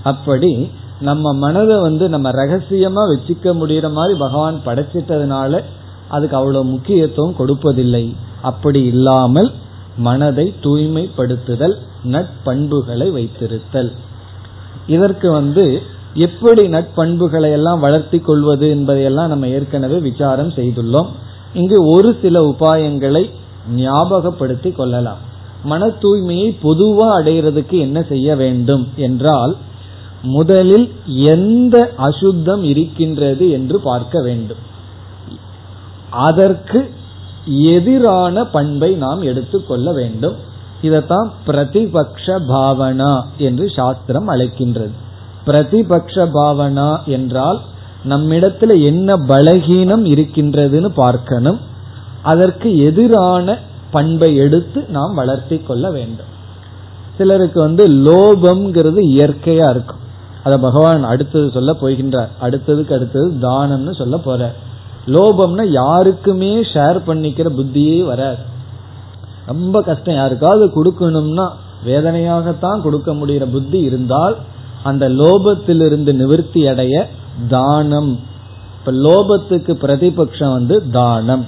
[0.03, 0.71] அப்படி
[1.01, 5.63] நம்ம மனதை வந்து நம்ம ரகசியமா வச்சுக்க முடிகிற மாதிரி பகவான் படைச்சிட்டதுனால
[6.09, 8.15] அதுக்கு அவ்வளவு முக்கியத்துவம் கொடுப்பதில்லை.
[8.43, 9.53] அப்படி இல்லாமல்
[9.97, 13.93] மனதை தூய்மைப்படுத்துதல் நட்பண்புகளை வைத்திருத்தல்.
[14.87, 15.83] இதற்கு வந்து
[16.17, 21.07] எப்படி நட்பண்புகளை எல்லாம் வளர்த்தி கொள்வது என்பதையெல்லாம் நம்ம ஏற்கனவே விசாரம் செய்துள்ளோம்.
[21.55, 23.31] இங்கு ஒரு சில உபாயங்களை
[23.75, 25.19] ஞாபகப்படுத்தி கொள்ளலாம்.
[25.65, 29.57] மன தூய்மையை பொதுவா அடைகிறதுக்கு என்ன செய்ய வேண்டும் என்றால்
[30.23, 34.63] முதலில் எந்த அசுத்தம் இருக்கின்றது என்று பார்க்க வேண்டும்.
[36.11, 36.91] அதற்கு
[37.45, 40.37] எதிரான பண்பை நாம் எடுத்துக்கொள்ள வேண்டும்.
[40.83, 44.95] இதைத்தான் பிரதிபக்ஷ பாவனா என்று சாஸ்திரம் அழைக்கின்றது.
[45.47, 47.61] பிரதிபக்ஷ பாவனா என்றால்
[48.09, 51.61] நம்மிடத்துல என்ன பலகீனம் இருக்கின்றதுன்னு பார்க்கணும்.
[52.23, 53.59] அதற்கு எதிரான
[53.91, 56.33] பண்பை எடுத்து நாம் வளர்த்தி கொள்ள வேண்டும்.
[57.17, 60.03] சிலருக்கு வந்து லோபம்ங்கிறது இயற்கையா இருக்கும்.
[60.43, 62.33] அத பகவான் அடுத்தது சொல்ல போகின்றார்.
[62.43, 64.53] அடுத்ததுக்கு அடுத்தது தானம்னு சொல்ல போற
[65.07, 68.43] லோபம்னா யாருக்குமே ஷேர் பண்ணிக்கிற புத்தியே வராது.
[69.47, 70.15] ரொம்ப கஷ்டம்.
[70.15, 71.47] யாருக்காவது கொடுக்கணும்னா
[71.87, 74.37] வேதனையாகத்தான் கொடுக்க முடிகிற புத்தி இருந்தால்
[74.87, 77.09] அந்த லோபத்திலிருந்து நிவர்த்தி அடைய
[77.49, 78.21] தானம்.
[78.79, 81.47] இப்ப லோபத்துக்கு பிரதிபக்ஷம் வந்து தானம்.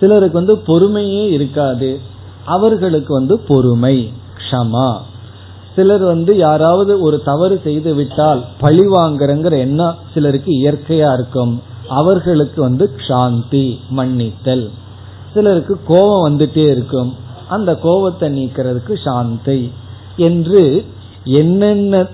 [0.00, 2.00] சிலருக்கு வந்து பொறுமையே இருக்காது.
[2.44, 4.98] அவர்களுக்கு வந்து பொறுமை க்ஷமா.
[5.76, 11.62] சிலர் வந்து யாராவது ஒரு தவறு செய்து விட்டால் பழி வாங்குறங்கிற எண்ணம் சிலருக்கு இயற்கையா இருக்கும்.
[11.88, 14.70] அவர்களுக்கு வந்து சாந்தி மன்னித்தல்.
[15.34, 17.14] சிலருக்கு கோபம் வந்துட்டே இருக்கும்.
[17.48, 19.72] அந்த கோபத்தை நீக்கிறதுக்கு சாந்தி.
[20.16, 20.84] என்று
[21.24, 22.06] என்னென்ன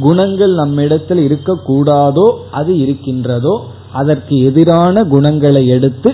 [0.00, 3.54] குணங்கள் நம்மிடத்தில் இருக்கக்கூடாதோ அது இருக்கின்றதோ
[3.92, 6.10] அதற்கு எதிரான குணங்களை எடுத்து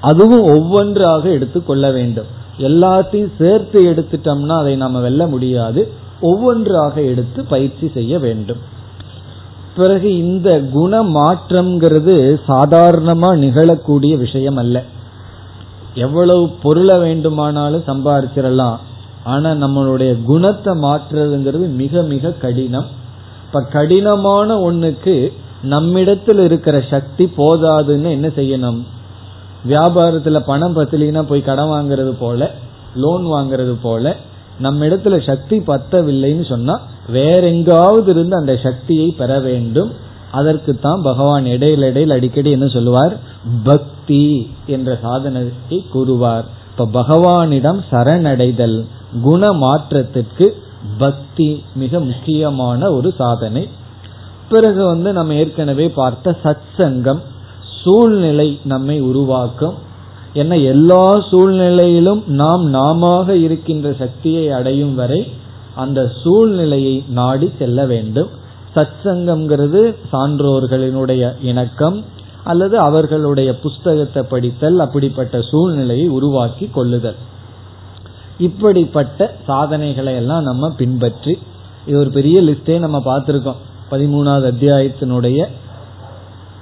[0.00, 2.28] அதுவும் ஒவ்வொன்றாக எடுத்துக்கொள்ள வேண்டும்.
[2.58, 5.80] எல்லாத்தையும் சேர்த்து எடுத்துட்டோம்னா அதை நம்ம வெல்ல முடியாது.
[6.20, 8.60] ஒவ்வொன்றாக எடுத்து பயிற்சி செய்ய வேண்டும்.
[9.76, 12.14] பிறகு இந்த குண மாற்றம்ங்கிறது
[12.48, 14.76] சாதாரணமா நிகழக்கூடிய விஷயம் அல்ல
[15.94, 18.78] எவ்வளவு பொருளை வேண்டுமானாலும் சம்பாதிச்சிடலாம்
[19.24, 22.88] ஆனா நம்மளுடைய குணத்தை மாற்றுறதுங்கிறது மிக மிக கடினம்.
[23.56, 28.80] இப்ப கடினமான ஒண்ணுக்கு நம்மிடத்தில் இருக்கிற சக்தி போதாதுன்னு என்ன செய்யணும்?
[29.68, 32.50] வியாபாரத்துல பணம் பத்தலினா போய் கடன் வாங்குறது போல
[32.94, 34.16] லோன் வாங்குறது போல
[34.58, 39.90] நம்ம இடத்துல சக்தி பத்தவில்லைன்னு சொன்னா வேற எங்காவது இருந்து அந்த சக்தியை பெற வேண்டும்.
[40.30, 43.16] அதற்கு தான் பகவான் இடையில இடையில் அடிக்கடி என்ன சொல்லுவார்?
[43.64, 46.44] பக்தி என்ற சாதனத்தை கூறுவார்.
[46.70, 48.84] இப்ப பகவானிடம் சரணடைதல்
[49.22, 50.56] குண மாற்றத்திற்கு
[50.98, 53.68] பக்தி மிக முக்கியமான ஒரு சாதனை.
[54.48, 57.22] பிறகு வந்து நம்ம ஏற்கனவே பார்த்த சத் சங்கம்
[57.82, 59.74] சூழ்நிலை நம்மை உருவாக்கும்.
[60.32, 65.32] என்ன எல்லா சூழ்நிலையிலும் நாம் நாம இருக்கின்ற சக்தியை அடையும் வரை
[65.74, 68.28] அந்த சூழ்நிலையை நாடி செல்ல வேண்டும்.
[68.74, 72.04] சத் சங்கம்ங்கிறது சான்றோர்களினுடைய இணக்கம்
[72.44, 77.14] அல்லது அவர்களுடைய புஸ்தகத்தை படித்தல் அப்படிப்பட்ட சூழ்நிலையை உருவாக்கி கொள்ளுதல்.
[78.38, 81.38] இப்படிப்பட்ட சாதனைகளை எல்லாம் நம்ம பின்பற்றி
[81.86, 83.60] இது ஒரு பெரிய லிஸ்டே நம்ம பார்த்திருக்கோம்.
[83.90, 85.46] பதிமூணாவது அத்தியாயத்தினுடைய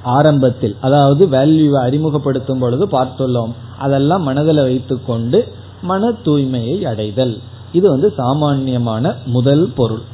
[0.02, 3.52] ஆரம்பத்தில் அதாவது வேல்யூவை அறிமுகப்படுத்தும் பொழுது பார்த்துள்ளோம்.
[3.78, 5.38] அதெல்லாம் மனதில் வைத்துக்கொண்டு
[5.82, 7.34] மன தூய்மையை அடைதல்.
[7.72, 10.04] இது வந்து சாமான்யமான முதல் பொருள்.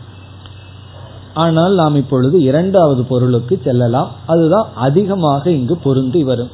[1.35, 4.11] ஆனால் நாம் இப்பொழுது இரண்டாவது பொருளுக்கு செல்லலாம்.
[4.27, 6.51] அதுதான் அதிகமாக இங்கு பொருந்தி வரும்.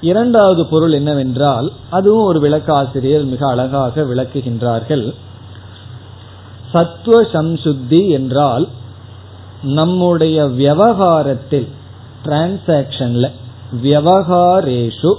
[0.00, 5.14] இரண்டாவது பொருள் என்னவென்றால் அதுவும் ஒரு விளக்காசிரியர் மிக அழகாக விளக்குகின்றார்கள்.
[6.72, 8.68] சத்துவ சம்சுத்தி என்றால்
[9.62, 11.68] நம்முடைய விவகாரத்தில்
[12.24, 13.30] டிரான்சாக்சன்ல
[13.82, 15.14] விவகாரேஷு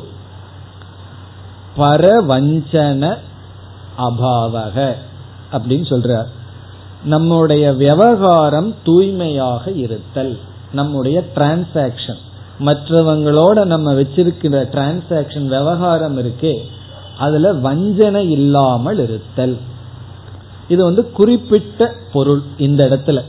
[1.78, 3.18] பரவஞ்சன
[3.98, 4.96] அபாவக
[5.52, 6.28] அப்படின்னு சொல்றார்.
[7.04, 10.40] நம்முடைய விவகாரம் தூய்மையாக இருத்தல்
[10.72, 12.22] நம்முடைய டிரான்சாக்சன்
[12.60, 16.58] மற்றவங்களோட நம்ம வச்சிருக்கிற டிரான்சாக்சன் விவகாரம் இருக்கே
[17.17, 19.58] அதுல வஞ்சனை இல்லாமல் இருத்தல்.
[20.67, 23.22] இது வந்து குறிப்பிட்ட பொருள் இந்த இடத்துல.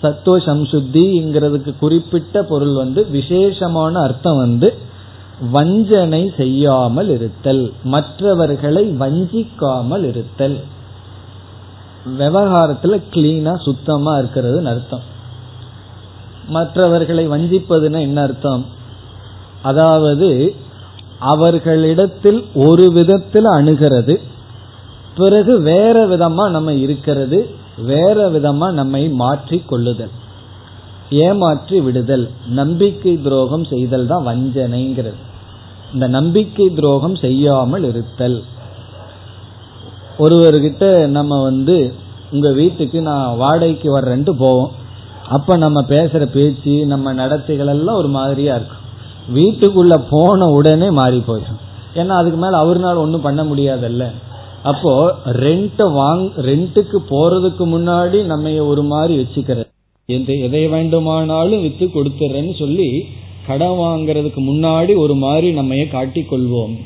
[0.00, 4.74] சத்துவ சம்சுத்திங்கிறதுக்கு குறிப்பிட்ட பொருள் வந்து விசேஷமான அர்த்தம் வந்து
[5.50, 10.60] வஞ்சனை செய்யாமல் இருத்தல் மற்றவர்களை வஞ்சிக்காமல் இருத்தல்.
[12.18, 15.14] விவகாரத்துல கிளீனா சுத்தமா இருக்கிறதுன்னு அர்த்தம்.
[16.48, 18.64] மற்றவர்களை வஞ்சிப்பதுன்னா என்ன அர்த்தம்?
[19.62, 20.54] அதாவது
[21.18, 24.20] அவர்களிடத்தில் ஒரு விதத்தில் அணுகிறது
[25.16, 27.38] பிறகு வேற விதமா நம்ம இருக்கிறது
[27.76, 30.14] வேற விதமா நம்மை மாற்றி கொள்ளுதல்
[31.10, 35.18] ஏமாற்றி விடுதல் நம்பிக்கை துரோகம் செய்தல் தான் வஞ்சனைங்கிறது.
[35.92, 38.38] இந்த நம்பிக்கை துரோகம் செய்யாமல் இருத்தல்.
[40.18, 41.94] ஒருவர்கிட்ட நம்ம வந்து
[42.30, 44.72] உங்க வீட்டுக்கு நான் வாடகைக்கு வர்றேன்ட்டு போவோம்.
[45.28, 48.84] அப்ப நம்ம பேசுற பேச்சு நம்ம நடத்தைகள் எல்லாம் ஒரு மாதிரியா இருக்கும்.
[49.34, 51.60] வீட்டுக்குள்ள போன உடனே மாறி போயிடும்.
[51.94, 54.10] ஏன்னா அதுக்கு மேல அவர்னால ஒன்றும் பண்ண முடியாதல்ல.
[54.62, 59.64] அப்போ ரெண்ட்டை வாங் ரெண்ட்டுக்கு போறதுக்கு முன்னாடி நம்ம ஒரு மாதிரி வச்சுக்கிறது
[60.06, 63.06] எந்த எதை வேண்டுமானாலும் வித்து கொடுத்துறேன்னு சொல்லி
[63.46, 66.78] கடன் வாங்குறதுக்கு முன்னாடி ஒரு மாதிரி நம்ம காட்டி கொள்வோம்.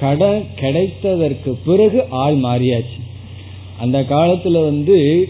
[0.00, 3.00] கடன் கிடைத்ததற்கு பிறகு ஆள் மாறியாச்சு.
[3.80, 5.28] அந்த காலத்துல வந்து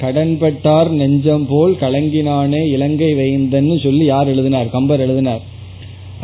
[0.00, 4.68] கடன்பட்டார் நெஞ்சம் போல் கலங்கினானே இலங்கை வைந்தன்னு சொல்லி யார் எழுதினார்?
[4.68, 5.40] கம்பர் எழுதினார்.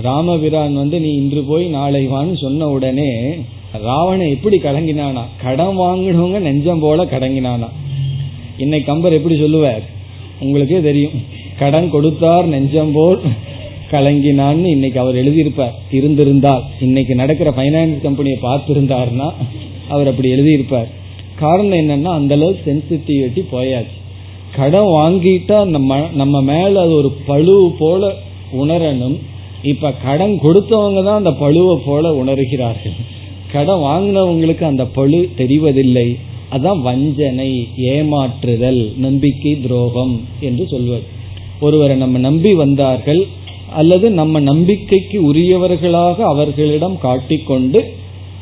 [0.02, 3.34] ராமபிரான் வந்து நீ இன்று போய் நாளை வான்னு சொன்ன உடனே
[3.82, 5.20] ராவணன் எப்படி கலங்கினானா?
[5.42, 7.68] கடன் வாங்கினவங்க நெஞ்சம் போல கடங்கினானா
[8.58, 9.82] இன்னைக்கு கம்பர் எப்படி சொல்லுவார்?
[10.40, 11.12] உங்களுக்கே தெரியும்.
[11.58, 13.20] கடன் கொடுத்தார் நெஞ்சம் போல்
[13.90, 15.74] கலங்கினான்னு இன்னைக்கு அவர் எழுதியிருப்பார்.
[15.90, 16.62] இருந்திருந்தால்.
[16.80, 19.32] இன்னைக்கு நடக்கிற பைனான்ஸ் கம்பெனியை பார்த்திருந்தார்னா
[19.88, 20.90] அவர் அப்படி எழுதியிருப்பார்.
[21.38, 23.98] காரணம் என்னன்னா அந்த அளவுக்கு சென்சிட்டிவிட்டி போயாச்சு.
[24.56, 28.12] கடன் வாங்கிட்டா நம்ம நம்ம மேல அது ஒரு பழு போல
[28.52, 29.16] உணரணும்.
[29.62, 32.96] இப்ப கடன் கொடுத்தவங்க தான் அந்த பழுவை போல உணர்கிறார்கள்.
[33.52, 36.16] கடன் வாங்கினவங்களுக்கு அந்த பழு தெரிவதில்லை.
[36.50, 41.02] அதான் வஞ்சனை ஏமாற்றுதல் நம்பிக்கை துரோகம் என்று சொல்வது.
[41.60, 43.26] ஒருவரை நம்ம நம்பி வந்தார்கள்
[43.72, 47.80] அல்லது நம்ம நம்பிக்கைக்கு உரியவர்களாக அவர்களிடம் காட்டிக்கொண்டு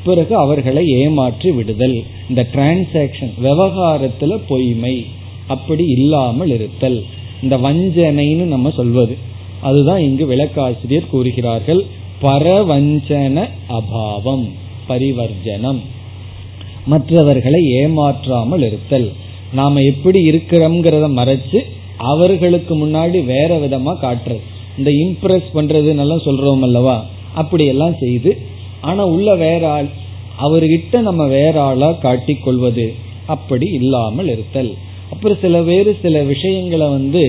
[0.04, 2.02] பிறகு அவர்களை ஏமாற்றி விடுதல்.
[2.28, 5.06] இந்த டிரான்சாக்சன் விவகாரத்துல பொய்மை.
[5.46, 7.04] அப்படி இல்லாமல் இருத்தல்.
[7.42, 9.16] இந்த வஞ்சனைன்னு நம்ம சொல்வது.
[9.60, 11.84] அதுதான் இங்கு விளக்காசிரியர் கூறுகிறார்கள்.
[12.22, 14.48] பரவஞ்சன அபாவம்
[14.88, 15.80] பரிவர்ஜனம்.
[16.86, 19.12] மற்றவர்களை ஏமாற்றாமல் இருத்தல்.
[19.52, 21.60] நாம எப்படி இருக்கிறோம்ங்கிறத மறைச்சு
[21.96, 24.40] அவர்களுக்கு முன்னாடி வேற விதமா காட்டுறது.
[24.78, 27.04] இந்த இம்ப்ரெஸ் பண்றதுன்னு சொல்றோம் அல்லவா?
[27.34, 28.50] அப்படியெல்லாம் செய்து
[28.82, 29.88] ஆனா உள்ள வேற ஆள்
[30.38, 32.86] அவர்கிட்ட நம்ம வேற ஆளா காட்டிக்கொள்வது
[33.26, 34.72] அப்படி இல்லாமல் இருத்தல்.
[35.10, 37.22] அப்புறம் சில பேர் சில விஷயங்களை வந்து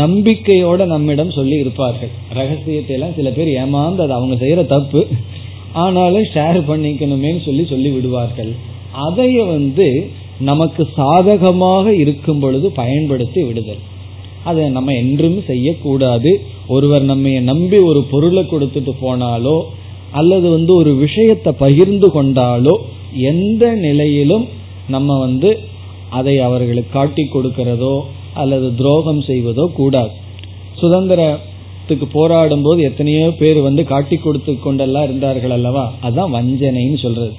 [0.00, 2.12] நம்பிக்கையோட நம்மிடம் சொல்லி இருப்பார்கள்.
[2.32, 5.00] ரகசியத்தை எல்லாம் சில பேர் ஏமாந்து அது அவங்க செய்யற தப்பு.
[5.84, 8.52] ஆனாலும் ஷேர் பண்ணிக்கணுமே சொல்லி சொல்லி விடுவார்கள்.
[9.06, 9.86] அதைய வந்து
[10.40, 13.82] நமக்கு சாதகமாக இருக்கும் பொழுது பயன்படுத்தி விடுதல்.
[14.44, 16.32] அதை நம்ம என்றும் செய்யக்கூடாது.
[16.68, 19.56] ஒருவர் நம்ம நம்பி ஒரு பொருளை கொடுத்துட்டு போனாலோ
[20.18, 22.74] அல்லது வந்து ஒரு விஷயத்தை பகிர்ந்து கொண்டாலோ
[23.30, 24.46] எந்த நிலையிலும்
[24.94, 25.50] நம்ம வந்து
[26.18, 27.94] அதை அவர்களுக்கு காட்டி கொடுக்கிறதோ
[28.40, 30.12] அல்லது துரோகம் செய்வதோ கூடாது.
[30.80, 35.84] சுதந்திரத்துக்கு போராடும் போது எத்தனையோ பேர் வந்து காட்டி கொடுத்து கொண்டெல்லாம் இருந்தார்கள் அல்லவா?
[36.02, 37.32] அதான் வஞ்சனைன்னு சொல்றது.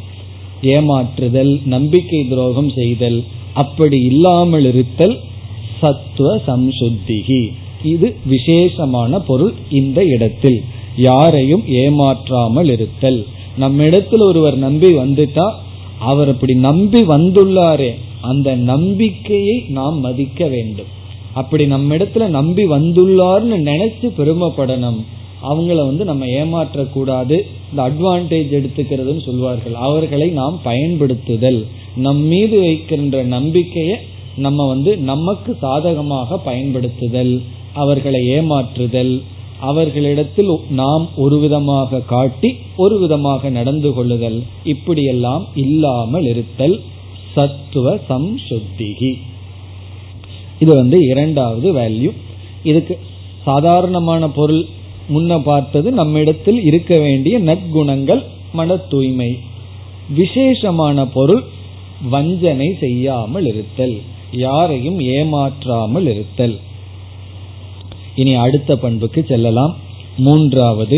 [0.76, 3.20] ஏமாற்றுதல் நம்பிக்கை துரோகம் செய்தல்
[3.64, 5.16] அப்படி இல்லாமல் இருத்தல்
[5.82, 7.42] சத்துவ சம்சுத்திகி.
[7.94, 10.60] இது விசேஷமான பொருள் இந்த இடத்தில்.
[10.98, 13.26] யாரையும் ஏமாற்றாமல் இருத்தல்.
[13.58, 15.54] நம்ம ஒருவர் நம்பி வந்துட்டா
[16.00, 20.86] அவர் அப்படி நம்பி வந்துள்ளாரே அந்த நம்பிக்கையை நாம் மதிக்க வேண்டும்.
[21.34, 25.02] அப்படி நம்ம இடத்துல நம்பி வந்துள்ளார்னு நினைச்சு பெருமைப்படணும்.
[25.44, 27.42] அவங்கள வந்து நம்ம ஏமாற்றக்கூடாது.
[27.70, 29.74] இந்த அட்வான்டேஜ் எடுத்துக்கிறதுன்னு சொல்வார்கள்.
[29.74, 31.66] அவர்களை நாம் பயன்படுத்துதல்.
[31.96, 33.98] நம் மீது வைக்கின்ற நம்பிக்கையை
[34.38, 37.42] நம்ம வந்து நமக்கு சாதகமாக பயன்படுத்துதல்.
[37.74, 39.22] அவர்களை ஏமாற்றுதல்.
[39.60, 44.44] அவர்களிடத்தில் நாம் ஒரு விதமாக காட்டி ஒரு விதமாக நடந்து கொள்ளுதல்.
[44.64, 46.82] இப்படியெல்லாம் இல்லாமல் இருத்தல்
[47.34, 49.18] சத்துவ சம்சுத்திகி.
[50.60, 52.12] இது வந்து இரண்டாவது வேல்யூ
[52.64, 53.00] இதுக்கு
[53.44, 54.66] சாதாரணமான பொருள்
[55.10, 59.38] முன்ன பார்த்தது நம்மிடத்தில் இருக்க வேண்டிய நற்குணங்கள் மன தூய்மை.
[60.16, 61.44] விசேஷமான பொருள்
[62.10, 63.96] வஞ்சனை செய்யாமல் இருத்தல்.
[64.32, 66.60] யாரையும் ஏமாற்றாமல் இருத்தல்.
[68.18, 69.76] இனி அடுத்த பண்புக்கு செல்லலாம்.
[70.18, 70.98] மூன்றாவது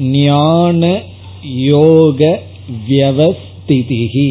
[0.00, 1.02] ஞான
[1.42, 2.42] யோக
[2.88, 4.28] வியவஸ்திதிகி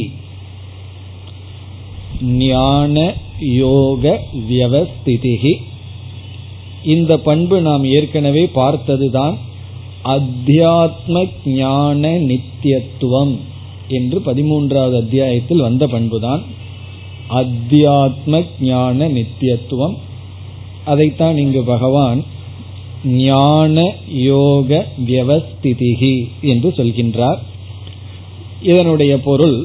[2.22, 5.53] ஞான யோக வியவஸ்திதிகி
[6.84, 9.36] இந்த பண்பு நாம் ஏற்கனவே பார்த்ததுதான்
[10.03, 13.36] அத்தியாத்ம ஞான நித்தியத்துவம்
[13.88, 16.43] என்று பதிமூன்றாவது அத்தியாயத்தில் வந்த பண்புதான்.
[17.30, 19.97] அத்தியாத்ம ஞான நித்தியத்துவம்.
[20.88, 22.20] அதைத்தான் இங்கு பகவான்
[23.28, 23.78] ஞான
[24.30, 24.70] யோக
[25.08, 26.16] வியவஸ்திதிகி
[26.52, 27.40] என்று சொல்கின்றார்.
[28.62, 29.58] இதனுடைய பொருள்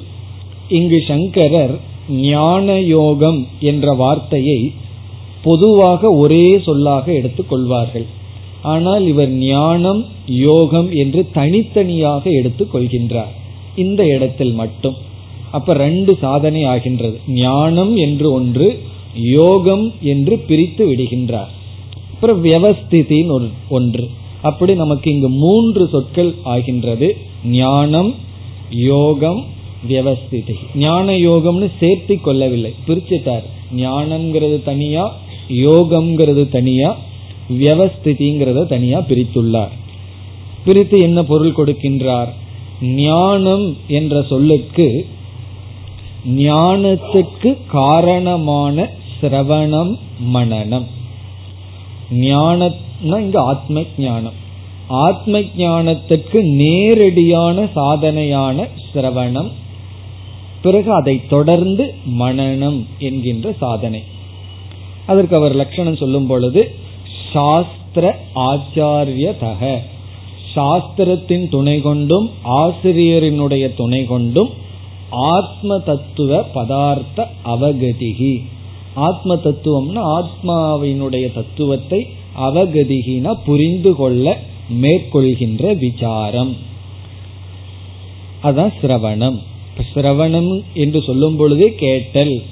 [0.69, 1.75] இங்கு சங்கரர்
[2.09, 4.61] ஞான யோகம் என்ற வார்த்தையை
[5.43, 8.07] பொதுவாக ஒரே சொல்லாக எடுத்துக்கொள்வார்கள்
[8.73, 13.33] ஆனால் இவர் ஞானம் யோகம் என்று தனித்தனியாக எடுத்துக் கொள்கின்றார்.
[13.77, 14.97] இந்த இடத்தில் மட்டும்.
[15.51, 17.17] அப்ப ரெண்டு சாதனை ஆகின்றது.
[17.45, 18.69] ஞானம் என்று ஒன்று
[19.15, 21.51] யோகம் என்று பிரித்து விடுகின்றார்.
[22.15, 24.11] அப்புறம் வியவஸ்திதின்னு ஒன்று.
[24.43, 27.17] அப்படி நமக்கு இங்கு மூன்று சொற்கள் ஆகின்றது.
[27.45, 28.15] ஞானம்
[28.71, 29.45] யோகம்
[29.89, 30.55] வியவஸ்திதி.
[30.75, 32.75] ஞான யோகம்னு சேர்த்து கொள்ளவில்லை.
[32.89, 33.43] பிரிச்சுட்டார்.
[33.77, 35.17] ஞானம்ங்கிறது தனியா
[35.49, 36.99] யோகம்ங்கிறது தனியா
[37.51, 39.71] வியவஸ்திதிங்கிறத தனியா பிரித்துள்ளார்.
[40.65, 42.29] பிரித்து என்ன பொருள் கொடுக்கின்றார்?
[42.83, 45.07] ஞானம் என்ற சொல்லுக்கு
[46.29, 48.91] ஞானத்துக்கு காரணமான
[49.23, 49.99] சிரவணம்
[50.35, 50.87] மனநம்
[52.11, 54.41] ஞானம்னா இங்க ஆத்ம ஞானம்
[54.89, 59.51] ஆத்ம ஞானத்துக்கு நேரடியான சாதனையான சிரவணம்
[60.63, 64.03] பிறகு அதை தொடர்ந்து மனநம் என்கின்ற சாதனை.
[65.07, 66.75] அதற்கு அவர் லட்சணம் சொல்லும் பொழுது
[67.33, 69.79] சாஸ்திர ஆச்சாரியதக.
[70.55, 74.51] சாஸ்திரத்தின் துணை கொண்டும் ஆசிரியரினுடைய துணை கொண்டும்
[75.11, 78.43] ஆத்ம தத்துவ பதார்த்த அவகதிகி.
[78.95, 82.07] ஆத்ம தத்துவம்னா ஆத்மாவினுடைய தத்துவத்தை
[82.41, 84.39] அவகதிகினா புரிந்து கொள்ள
[84.83, 86.57] மேற்கொள்கின்ற விசாரம்.
[88.43, 89.39] அதான் சிரவணம்.
[89.95, 92.43] சிரவணம் என்று சொல்லும் பொழுதே கேட்டல்.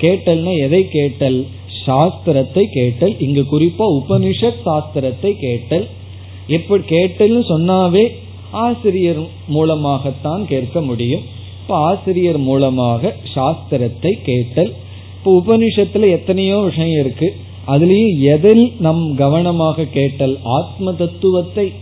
[0.00, 1.46] கேட்டல்னா எதை கேட்டல்?
[1.86, 3.20] சாஸ்திரத்தை கேட்டல்.
[3.20, 5.88] இங்கு குறிப்பா உபனிஷத் சாஸ்திரத்தை கேட்டல்.
[6.46, 8.08] எப்படி கேட்டல்னு சொன்னாவே
[8.50, 11.22] ஆசிரியர் மூலமாகத்தான் கேட்க முடியும்.
[11.60, 14.74] இப்ப ஆசிரியர் மூலமாக சாஸ்திரத்தை கேட்டல்.
[15.22, 17.36] இப்ப உபனிஷத்துல எத்தனையோ விஷயம் இருக்கு.
[17.66, 21.72] அதுலயும் எதில் நம் கவனமாக கேட்டல் ஆத்ம தத்துவத்தை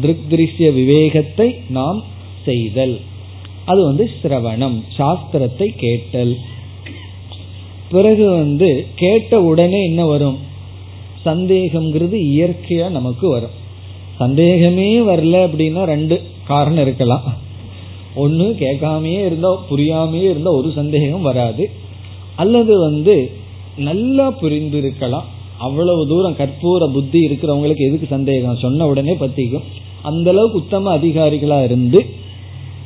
[0.00, 2.04] திருக் திருஷ்ய விவேகத்தை நாம்
[2.44, 3.00] செய்தல்.
[3.64, 6.34] அது வந்து சிரவணம் சாஸ்திரத்தை கேட்டல்.
[7.90, 10.38] பிறகு வந்து கேட்ட உடனே என்ன வரும்?
[11.24, 13.56] சந்தேகம்ங்கிறது இயற்கையா நமக்கு வரும்.
[14.18, 17.34] சந்தேகமே வரல அப்படின்னா ரெண்டு காரணம் இருக்கலாம்.
[18.14, 21.84] ஒன்னு கேட்காமையே இருந்தா புரியாமையே இருந்தா ஒரு சந்தேகம் வராது.
[22.36, 23.30] அல்லது வந்து
[23.76, 25.26] நல்லா புரிந்து இருக்கலாம்
[25.58, 28.56] அவ்வளவு தூரம் கற்பூர புத்தி இருக்கிறவங்களுக்கு எதுக்கு சந்தேகம்?
[28.56, 29.66] சொன்ன உடனே பத்திக்கும்.
[30.02, 32.06] அந்த அளவுக்கு உத்தம அதிகாரிகளா இருந்து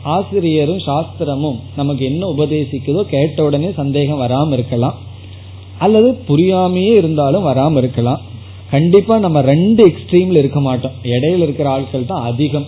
[0.03, 4.98] ஆசிரியரும் சாஸ்திரமும் நமக்கு என்ன உபதேசிக்குதோ கேட்ட உடனே சந்தேகம் வராம இருக்கலாம்.
[5.78, 8.20] அல்லது புரியாமையே இருந்தாலும் வராம இருக்கலாம்.
[8.70, 10.92] கண்டிப்பா நம்ம ரெண்டு எக்ஸ்ட்ரீம்ல இருக்க மாட்டோம்.
[11.03, 12.66] இடையில இருக்கிற ஆட்கள் தான் அதிகம்.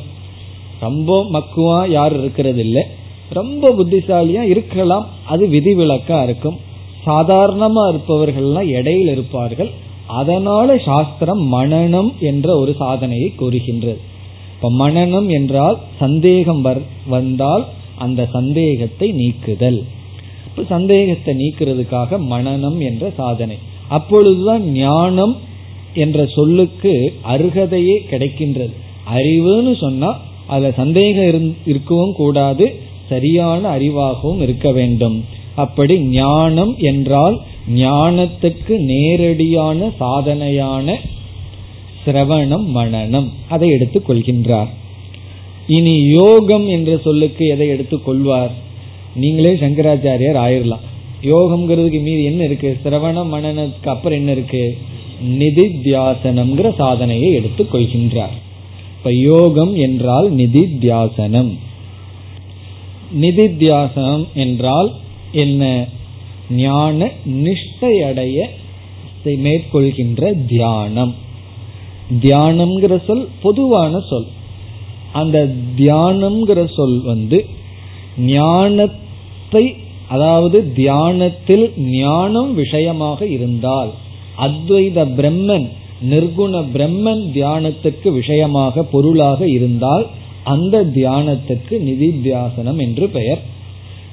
[0.81, 2.83] ரொம்ப மக்குவா யாரும் இருக்கிறது இல்லை
[3.31, 5.07] ரொம்ப புத்திசாலியா இருக்கலாம்.
[5.25, 6.59] அது விதிவிலக்கா இருக்கும்.
[7.07, 9.71] சாதாரணமா இருப்பவர்கள்லாம் இடையில் இருப்பார்கள்.
[10.07, 14.01] அதனால சாஸ்திரம் மனநம் என்ற ஒரு சாதனையை கூறுகின்றது.
[14.55, 16.63] இப்ப மனநம் என்றால் சந்தேகம்
[17.07, 17.65] வந்தால்
[17.99, 19.85] அந்த சந்தேகத்தை நீக்குதல்.
[20.47, 23.57] இப்ப சந்தேகத்தை நீக்கிறதுக்காக மனநம் என்ற சாதனை.
[23.89, 25.37] அப்பொழுதுதான் ஞானம்
[25.95, 26.93] என்ற சொல்லுக்கு
[27.29, 28.75] அருகதையே கிடைக்கின்றது.
[29.15, 30.11] அறிவுன்னு சொன்னா
[30.47, 32.67] அதுல சந்தேகம் இருக்கவும் கூடாது.
[33.09, 35.25] சரியான அறிவாகவும் இருக்க வேண்டும்.
[35.57, 37.41] அப்படி ஞானம் என்றால்
[37.75, 40.95] ஞானத்துக்கு நேரடியான சாதனையான
[42.07, 43.29] சிரவணம் மனநம்.
[43.49, 44.69] அதை எடுத்துக் கொள்கின்றார்.
[45.67, 48.51] இனி யோகம் என்ற சொல்லுக்கு எதை எடுத்துக் கொள்வார்?
[49.15, 50.91] நீங்களே சங்கராச்சாரியார் ஆயிரலாம்.
[51.23, 52.79] யோகம்ங்கிறதுக்கு மீது என்ன இருக்கு?
[52.85, 54.79] சிரவண மனநத்துக்கு அப்புறம் என்ன இருக்கு?
[55.39, 58.37] நிதித்தியாசனம்ங்கிற சாதனையை எடுத்துக் கொள்கின்றார்.
[58.97, 61.57] இப்ப யோகம் என்றால் நிதித்தியாசனம்.
[63.21, 64.93] நிதித்தியாசனம் என்றால்
[65.33, 65.87] என்ன?
[66.51, 68.45] ஞான நிஷ்டையடைய
[69.25, 71.15] மேற்கொள்கின்ற தியானம்.
[72.21, 74.27] தியானம்ங்கிற சொல் பொதுவான சொல்.
[75.13, 77.47] அந்த தியானம்ங்கிற சொல் வந்து
[78.19, 79.75] ஞானத்தை
[80.09, 83.91] அதாவது தியானத்தில் ஞானம் விஷயமாக இருந்தால்
[84.39, 85.69] அத்வைத பிரம்மன்
[86.11, 90.07] நிர்குண பிரம்மன் தியானத்துக்கு விஷயமாக பொருளாக இருந்தால்
[90.45, 93.52] அந்த தியானத்துக்கு நிதித்தியாசனம் என்று பெயர்.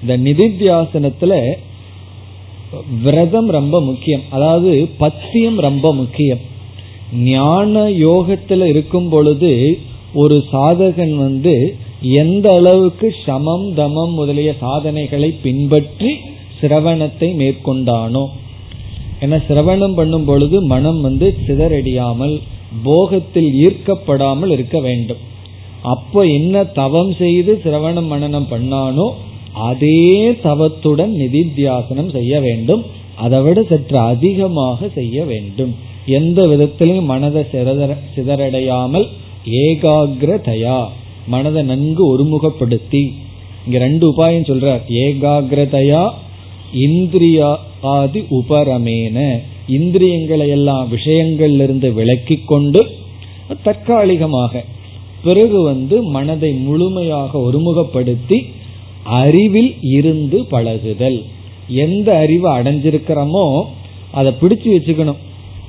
[0.02, 1.34] இந்த நிதித்தியாசனத்துல
[3.04, 4.24] விரதம் ரொம்ப முக்கியம்.
[4.36, 6.42] அதாவது பத்தியம் ரொம்ப முக்கியம்.
[7.30, 9.52] ஞான யோகத்துல இருக்கும் பொழுது
[10.22, 11.54] ஒரு சாதகன் வந்து
[12.24, 16.12] எந்த அளவுக்கு சமம் தமம் முதலிய சாதனைகளை பின்பற்றி
[16.60, 18.24] சிரவணத்தை மேற்கொண்டானோ.
[19.24, 22.36] ஏன்னா சிரவணம் பண்ணும் பொழுது மனம் வந்து சிதறடியாமல்
[22.84, 25.22] போகத்தில் ஈர்க்கப்படாமல் இருக்க வேண்டும்.
[25.94, 29.08] அப்ப என்ன தவம் செய்து சிரவணம் மனநம் பண்ணானோ
[29.54, 32.84] அதே தவத்துடன் நிதித்தியாசனம் செய்ய வேண்டும்.
[33.16, 35.76] அதை விட சற்று அதிகமாக செய்ய வேண்டும்.
[36.06, 37.46] எந்த விதத்திலையும் மனதை
[38.16, 39.08] சிதறடையாமல்
[39.46, 40.86] ஏகாகிரதையா
[41.28, 43.14] மனதை நன்கு ஒருமுகப்படுத்தி.
[43.66, 44.82] இங்க ரெண்டு உபாயம் சொல்றார்.
[44.88, 46.10] ஏகாகிரதையா
[46.74, 49.40] இந்திரியாதி உபரமேன.
[49.68, 52.82] இந்திரியங்களை எல்லாம் விஷயங்களிலிருந்து விலக்கி கொண்டு
[53.64, 54.64] தற்காலிகமாக
[55.24, 58.46] பிறகு வந்து மனதை முழுமையாக ஒருமுகப்படுத்தி
[59.04, 61.26] அறிவில் இருந்து பழகுதல்.
[61.68, 63.62] எந்த அறிவு அடைஞ்சிருக்கிறோமோ
[64.12, 65.20] அதை பிடிச்சு வச்சுக்கணும்.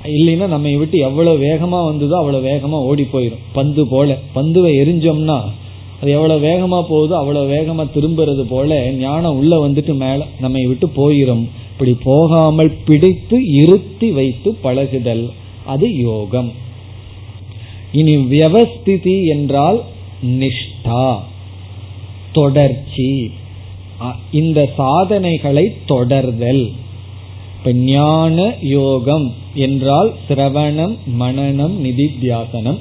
[0.04, 4.18] இல்லைன்னா நம்ம விட்டு எவ்வளவு வேகமா வந்ததோ அவ்வளவு வேகமா ஓடி போயிடும் பந்து போல.
[4.34, 5.38] பந்துவை எரிஞ்சோம்னா
[6.00, 11.44] அது எவ்வளவு வேகமா போகுதோ அவ்வளவு வேகமா திரும்புறது போல ஞானம் உள்ள வந்துட்டு மேல நம்மை விட்டு போயிரும்.
[11.72, 15.30] இப்படி போகாமல் பிடித்து இருத்தி வைத்து பழகுதல்.
[15.66, 16.52] அது யோகம்.
[17.92, 19.80] இனி வியவஸ்திதி என்றால்
[20.22, 21.18] நிஷ்டா.
[22.32, 23.10] தொடர்ச்சி.
[24.40, 26.64] இந்த சாதனைகளை தொடர்தல்.
[27.56, 28.36] இப்ப ஞான
[28.74, 29.26] யோகம்
[29.64, 32.78] என்றால் சிரவணம் மனநம் நிதித்தியாசனம்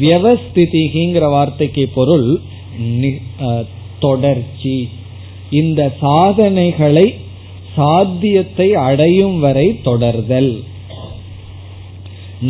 [0.00, 2.28] வியவஸ்திதிகிங்கிற வார்த்தைக்கு பொருள்
[4.00, 4.76] தொடர்ச்சி.
[5.60, 7.06] இந்த சாதனைகளை
[7.76, 10.52] சாத்தியத்தை அடையும் வரை தொடர்தல்.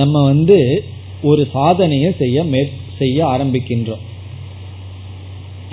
[0.00, 0.58] நம்ம வந்து
[1.22, 2.46] ஒரு சாதனையை செய்ய
[2.98, 4.04] செய்ய ஆரம்பிக்கின்றோம்.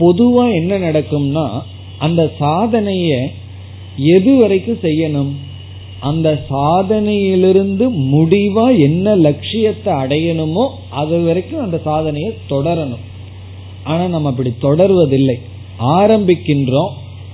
[0.01, 1.61] பொதுவா என்ன நடக்கும்னா
[1.97, 3.27] அந்த சாதனைய
[3.97, 5.31] எது வரைக்கும் செய்யணும்?
[5.99, 13.03] அந்த சாதனையிலிருந்து முடிவா என்ன லட்சியத்தை அடையணுமோ அது வரைக்கும் அந்த சாதனையை தொடரணும்.
[13.83, 15.35] ஆனா நம்ம அப்படி தொடர்வதில்லை.
[15.79, 16.89] ஆரம்பிக்கின்றோம்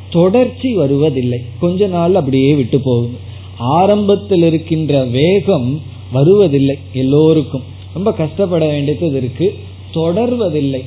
[0.09, 1.39] தொடர்ச்சி வருவதில்லை.
[1.59, 3.17] கொஞ்ச நாள் அப்படியே விட்டு போகுது.
[3.57, 7.63] ஆரம்பத்தில் இருக்கின்ற வேகம் வருவதில்லை எல்லோருக்கும்.
[7.93, 9.55] ரொம்ப கஷ்டப்பட வேண்டியது இருக்கு.
[9.93, 10.83] தொடர்வதில்லை.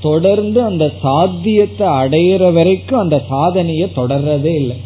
[0.00, 4.76] தொடர்ந்து அந்த சாத்தியத்தை அடையிற வரைக்கும் அந்த சாதனையை தொடர்றதே இல்லை.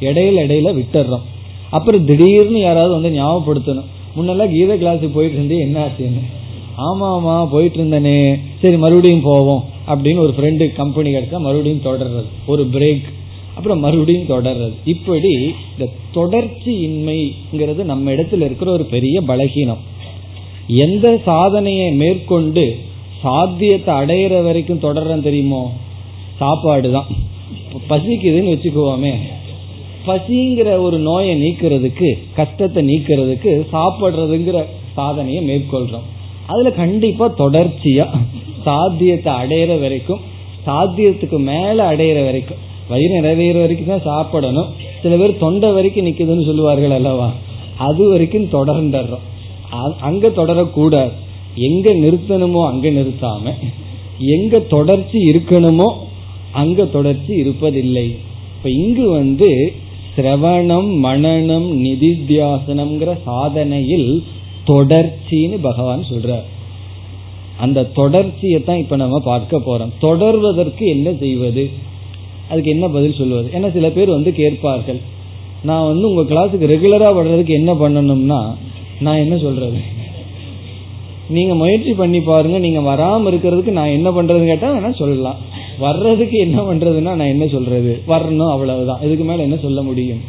[0.00, 1.24] இடையில இடையில விட்டுறோம்
[1.70, 3.90] அப்புறம் திடீர்னு யாராவது வந்து ஞாபகப்படுத்தணும்.
[4.16, 6.22] முன்னெல்லாம் கீத கிளாஸுக்கு போயிட்டு இருந்தே என்ன ஆச்சுன்னு?
[6.78, 8.38] ஆமா ஆமா போயிட்டு இருந்தனே.
[8.60, 12.28] சரி மறுபடியும் போவோம் அப்படின்னு ஒரு ஃப்ரெண்டு கம்பெனி கிடைச்சா மறுபடியும் தொடர்றது.
[12.46, 13.02] ஒரு பிரேக்
[13.54, 14.72] அப்புறம் மறுபடியும் தொடர்றது.
[14.84, 19.82] இப்படி இந்த தொடர்ச்சி இன்மைங்கிறது நம்ம இடத்துல இருக்கிற ஒரு பெரிய பலகீனம்.
[20.66, 22.76] எந்த சாதனையை மேற்கொண்டு
[23.22, 25.62] சாத்தியத்தை அடையிற வரைக்கும் தொடர்றேன் தெரியுமோ?
[26.38, 27.08] சாப்பாடு தான்
[27.90, 29.14] பசிக்குதுன்னு வச்சுக்குவோமே.
[30.06, 32.08] பசிங்கிற ஒரு நோயை நீக்கிறதுக்கு
[32.38, 34.58] கஷ்டத்தை நீக்கிறதுக்கு சாப்பிட்றதுங்கிற
[34.94, 36.06] சாதனையை மேற்கொள்றோம்.
[36.46, 38.06] அதுல கண்டிப்பா தொடர்ச்சியா
[38.64, 40.22] சாத்தியத்தை அடையிற வரைக்கும்
[40.66, 44.70] சாத்தியத்துக்கு மேல அடையிற வரைக்கும் வயிறு நிறைவேற வரைக்கும் தான் சாப்பிடணும்.
[45.02, 47.28] சில பேர் தொண்டை வரைக்கும் நிக்குதுன்னு சொல்லுவார்கள் அல்லவா?
[47.86, 49.24] அது வரைக்கும் தொடர்ந்துடுறோம்.
[50.00, 51.14] அங்க தொடரக்கூடாது.
[51.56, 53.52] எங்க நிறுத்தணுமோ அங்க நிறுத்தாம
[54.18, 55.92] எங்க தொடர்ச்சி இருக்கணுமோ
[56.52, 58.14] அங்க தொடர்ச்சி இருப்பதில்லை.
[58.56, 59.72] இப்ப இங்கு வந்து
[60.16, 64.22] சிரவணம் மனநம் நிதித்தியாசனம்ங்கிற சாதனையில்
[64.64, 66.44] தொடர்ச்சின்னு பகவான் சொல்றார்.
[67.58, 69.90] அந்த தொடர்ச்சியை தான் இப்ப நம்ம பார்க்க போறோம்.
[70.00, 71.70] தொடர்வதற்கு என்ன செய்வது?
[72.48, 73.50] அதுக்கு என்ன பதில் சொல்வது?
[73.54, 75.00] ஏன்னா சில பேர் வந்து கேட்பார்கள்.
[75.62, 78.54] நான் வந்து உங்க கிளாஸுக்கு ரெகுலரா வர்றதுக்கு என்ன பண்ணணும்னா
[79.00, 79.93] நான் என்ன சொல்றது?
[81.28, 85.34] நீங்க முயற்சி பண்ணி பாருங்க நீங்க வராம இருக்கிறதுக்கு நான் என்ன பண்றதுன்னு கேட்டா வேணா சொல்லலாம்.
[85.78, 88.02] வர்றதுக்கு என்ன பண்றதுன்னா நான் என்ன சொல்றது?
[88.08, 89.02] வரணும் அவ்வளவுதான்.
[89.02, 90.20] இதுக்கு மேல என்ன சொல்ல முடியும்?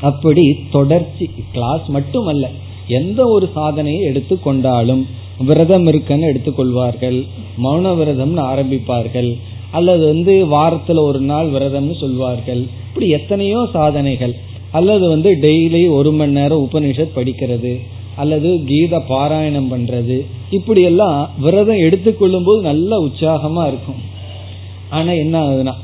[0.00, 2.48] அப்படி தொடர்ச்சி கிளாஸ் மட்டுமல்ல
[2.88, 5.04] எந்த ஒரு சாதனையை எடுத்துக்கொண்டாலும்
[5.38, 7.26] விரதம் இருக்குன்னு எடுத்துக்கொள்வார்கள்
[7.64, 9.38] மௌன விரதம்னு ஆரம்பிப்பார்கள்.
[9.70, 12.64] அல்லது வந்து வாரத்துல ஒரு நாள் விரதம்னு சொல்வார்கள்.
[12.88, 14.34] இப்படி எத்தனையோ சாதனைகள்.
[14.70, 17.80] அல்லது வந்து டெய்லி ஒரு மணி நேரம் உபனிஷத் படிக்கிறது.
[18.16, 20.16] அல்லது கீத பாராயணம் பண்றது.
[20.50, 24.00] இப்படி எல்லாம் விரதம் எடுத்துக்கொள்ளும் போது நல்ல உற்சாகமா இருக்கும்.
[24.90, 25.74] ஆனா என்ன ஆகுதுன்னா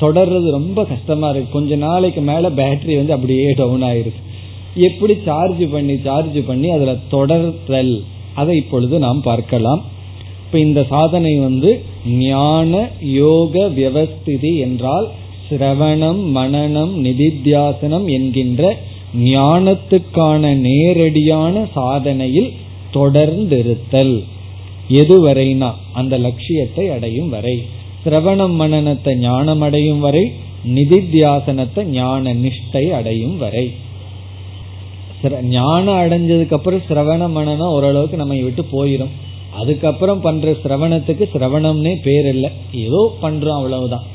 [0.00, 1.52] தொடர்றது ரொம்ப கஷ்டமா இருக்கு.
[1.52, 4.22] கொஞ்ச நாளைக்கு மேல பேட்டரி வந்து அப்படியே டவுன் ஆயிருக்கு.
[4.74, 8.00] எப்படி சார்ஜ் பண்ணி சார்ஜ் பண்ணி அதுல தொடர்தல்
[8.34, 9.82] அதை இப்பொழுது நாம் பார்க்கலாம்.
[10.44, 15.08] இப்ப இந்த சாதனை வந்து ஞான யோக வியவஸ்திதி என்றால்
[15.50, 18.76] சிரவணம் மனநம் நிதித்தியாசனம் என்கின்ற
[19.14, 22.50] ஞானத்துக்கான நேரடியான சாதனையில்
[22.92, 24.24] தொடர்ந்திருத்தல்.
[24.88, 27.64] எதுவரைனா அந்த லட்சியத்தை அடையும் வரை
[28.04, 30.32] சிரவணம் மனநத்தை ஞானம் அடையும் வரை
[30.64, 33.72] நிதித்தியாசனத்தை ஞான நிஷ்டை அடையும் வரை.
[35.42, 39.14] ஞானம் அடைஞ்சதுக்கு அப்புறம் சிரவண மனநம் ஓரளவுக்கு நம்ம விட்டு போயிடும்
[39.56, 42.50] அதுக்கப்புறம் பண்ற சிரவணத்துக்கு சிரவணம்னே பேர் இல்லை.
[42.72, 44.06] ஏதோ பண்றோம் அவ்வளவுதான்.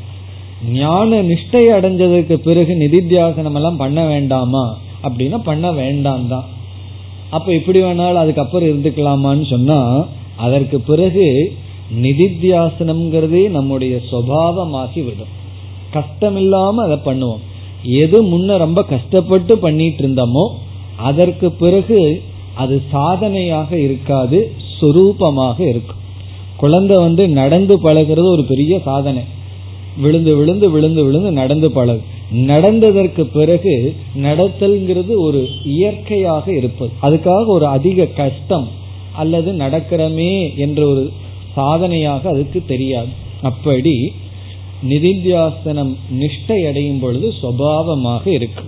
[0.72, 4.78] ஞான நிஷ்டை அடைஞ்சதுக்கு பிறகு நிதித்தியாசனம் எல்லாம் பண்ண வேண்டாமா?
[5.04, 6.46] அப்படின்னா பண்ண வேண்டாம் தான்.
[7.30, 9.80] அப்ப எப்படி வேணாலும் அதுக்கப்புறம் இருந்துக்கலாமான்னு சொன்னா
[10.36, 11.26] அதற்கு பிறகு
[12.02, 15.34] நிதித்தியாசனம்ங்கிறதே நம்முடைய சுவாவமாகி விடும்.
[15.92, 17.42] கஷ்டம் இல்லாம அதை பண்ணுவோம்.
[17.84, 20.46] எது முன்ன ரொம்ப கஷ்டப்பட்டு பண்ணிட்டு இருந்தோமோ
[21.10, 22.00] அதற்கு பிறகு
[22.56, 24.40] அது சாதனையாக இருக்காது
[24.80, 26.02] சுரூபமாக இருக்கும்.
[26.58, 29.24] குழந்தை வந்து நடந்து பழகிறது ஒரு பெரிய சாதனை.
[29.98, 32.04] விழுந்து விழுந்து விழுந்து விழுந்து நடந்து பழகு.
[32.34, 36.92] நடந்ததற்கு பிறகு நடத்தல்ங்கிறது ஒரு இயற்கையாக இருப்பது.
[37.02, 38.68] அதுக்காக ஒரு அதிக கஷ்டம்
[39.14, 41.12] அல்லது நடக்கிறமே என்ற ஒரு
[41.54, 43.08] சாதனையாக அதுக்கு தெரியாது.
[43.42, 44.12] அப்படி
[44.90, 48.64] நிதித்தியாசனம் நிஷ்டை அடையும் பொழுது சுவாவமாக இருக்கு.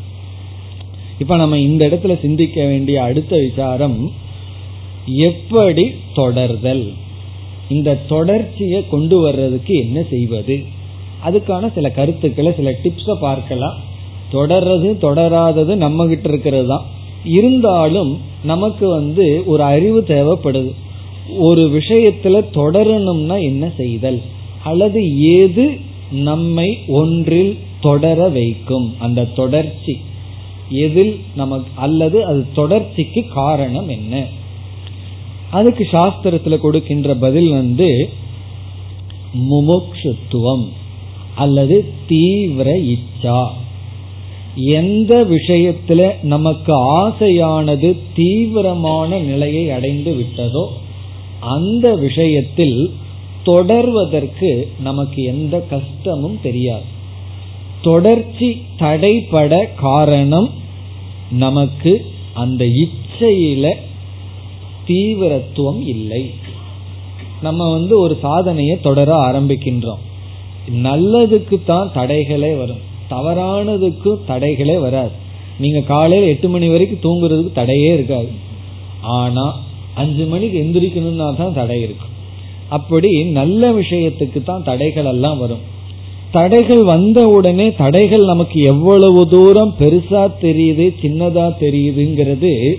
[1.19, 4.11] இப்ப நம்ம இந்த இடத்துல சிந்திக்க வேண்டிய அடுத்த விசாரம்
[5.05, 6.93] எப்படி தொடர்தல்?
[7.69, 10.65] இந்த தொடர்ச்சியை கொண்டு வர்றதுக்கு என்ன செய்வது?
[11.25, 13.77] அதுக்கான சில கருத்துக்களை சில டிப்ஸை பார்க்கலாம்.
[14.31, 16.85] தொடர்றது தொடராதது நம்ம கிட்ட இருக்கிறது தான்.
[17.23, 20.71] இருந்தாலும் நமக்கு வந்து ஒரு அறிவு தேவைப்படுது.
[21.37, 24.21] ஒரு விஷயத்துல தொடரணும்னா என்ன செய்தல்?
[24.63, 25.79] அல்லது ஏது
[26.11, 28.95] நம்மை ஒன்றில் தொடர வைக்கும்?
[28.99, 29.97] அந்த தொடர்ச்சி
[30.69, 34.25] எதில் நமக்கு அல்லது அது தொடர்ச்சிக்கு காரணம் என்ன?
[35.51, 38.09] அதுக்கு சாஸ்திரத்துல கொடுக்கின்ற பதில் வந்து
[39.51, 40.83] முமுக்ஷுத்துவம்.
[41.35, 43.47] அல்லது தீவிர இச்சா.
[44.55, 46.73] எந்த விஷயத்துல நமக்கு
[47.07, 50.67] ஆசையானது தீவிரமான நிலையை அடைந்து விட்டதோ
[51.39, 52.93] அந்த விஷயத்தில்
[53.45, 56.93] தொடர்வதற்கு நமக்கு எந்த கஷ்டமும் தெரியாது.
[57.81, 60.49] தொடர்ச்சி தடைபட காரணம்
[61.31, 63.73] நமக்கு அந்த இச்சையில
[64.87, 66.31] தீவிரத்துவம் இல்லை.
[67.41, 70.03] நம்ம வந்து ஒரு சாதனையை தொடர ஆரம்பிக்கின்றோம்.
[70.69, 72.93] நல்லதுக்கு தான் தடைகளே வரும்.
[73.09, 75.11] தவறானதுக்கு தடைகளே வராது.
[75.59, 78.27] நீங்க காலையில எட்டு மணி வரைக்கும் தூங்குறதுக்கு தடையே இருக்காது.
[79.01, 79.59] ஆனா
[79.93, 82.13] அஞ்சு மணிக்கு எந்திரிக்கணும்னா தான் தடை இருக்கும்.
[82.69, 85.73] அப்படி நல்ல விஷயத்துக்கு தான் தடைகள் எல்லாம் வரும்.
[86.31, 92.75] தடைகள் வந்த உடனே தடைகள் நமக்கு எவ்வளவு தூரம் பெருசா தெரியுது சின்னதா தெரியுதுங்கிறது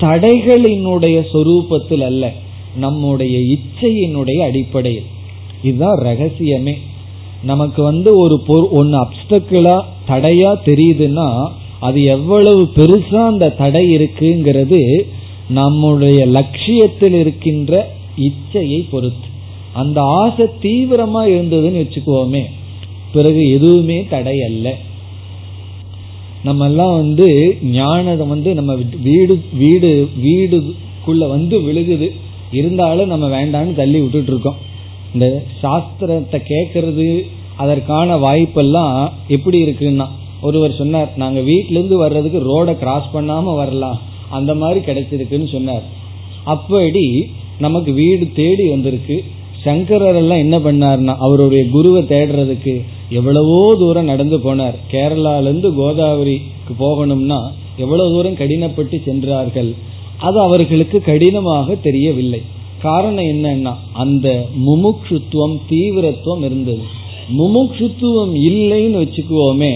[0.00, 2.32] தடைகளினுடைய சொரூபத்தில் அல்ல
[2.76, 5.04] நம்முடைய இச்சையினுடைய அடிப்படையில்.
[5.62, 6.76] இதுதான் ரகசியமே.
[7.42, 11.48] நமக்கு வந்து ஒரு ஒன்னு அப்டக்கிளா தடையா தெரியுதுன்னா
[11.80, 15.00] அது எவ்வளவு பெருசா அந்த தடை இருக்குங்கிறது
[15.48, 19.26] நம்முடைய லட்சியத்தில் இருக்கின்ற இச்சையை பொறுத்து.
[19.72, 22.44] அந்த ஆசை தீவிரமா இருந்ததுன்னு வச்சுக்குவோமே
[23.12, 24.74] பிறகு எதுவுமே தடை அல்ல.
[26.44, 32.10] நம்ம எல்லாம் வந்து ஞானம் வந்து நம்ம வீடு வீடு வீடுக்குள்ள வந்து விழுகுது.
[32.52, 34.66] இருந்தாலும் நம்ம வேண்டான்னு தள்ளி விட்டுட்டு இருக்கோம்.
[35.14, 35.26] இந்த
[35.62, 37.08] சாஸ்திரத்தை கேட்கறது
[37.56, 38.96] அதற்கான வாய்ப்பெல்லாம்
[39.28, 40.06] எப்படி இருக்குன்னா
[40.40, 43.98] ஒருவர் சொன்னார் நாங்க வீட்டிலேருந்து வர்றதுக்கு ரோடை கிராஸ் பண்ணாம வரலாம்.
[44.30, 45.84] அந்த மாதிரி கிடைச்சிருக்குன்னு சொன்னார்.
[46.54, 47.04] அப்படி
[47.58, 49.16] நமக்கு வீடு தேடி வந்திருக்கு.
[49.64, 52.74] சங்கரர் எல்லாம் என்ன பண்ணார்னா அவருடைய குருவை தேடுறதுக்கு
[53.10, 54.76] எவ்வளவோ தூரம் நடந்து போனார்.
[54.92, 57.40] கேரளாலேருந்து கோதாவரிக்கு போகணும்னா
[57.76, 59.70] எவ்வளவு தூரம் கடினப்பட்டு சென்றார்கள்.
[60.18, 62.40] அது அவர்களுக்கு கடினமாக தெரியவில்லை.
[62.82, 66.82] காரணம் என்னன்னா அந்த முமுட்சுத்துவம் தீவிரத்துவம் இருந்தது.
[67.38, 69.72] முமுட்சுத்துவம் இல்லைன்னு வச்சுக்குவோமே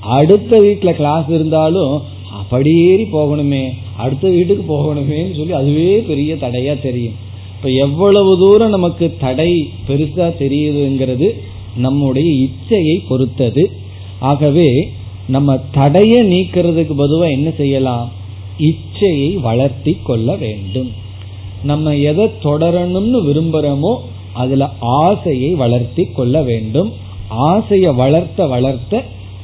[0.00, 2.02] அடுத்த வீட்டுல கிளாஸ் இருந்தாலும்
[2.48, 3.64] படியேறி போகணுமே
[3.96, 7.16] அடுத்த வீட்டுக்கு போகணுமேன்னு சொல்லி அதுவே பெரிய தடையா தெரியும்.
[7.56, 11.30] இப்ப எவ்வளவு தூரம் நமக்கு தடை பெருசா தெரியுதுங்கிறது
[11.76, 13.70] நம்முடைய இச்சையை பொறுத்தது.
[14.20, 14.88] ஆகவே
[15.28, 18.12] நம்ம தடையை நீக்கிறதுக்கு பொதுவாக என்ன செய்யலாம்?
[18.58, 21.04] இச்சையை வளர்த்தி கொள்ள வேண்டும்.
[21.70, 23.92] நம்ம எதை தொடரணும்னு விரும்புறோமோ
[24.42, 24.64] அதுல
[25.00, 26.90] ஆசையை வளர்த்தி கொள்ள வேண்டும்.
[27.50, 29.02] ஆசையை வளர்த்த வளர்த்த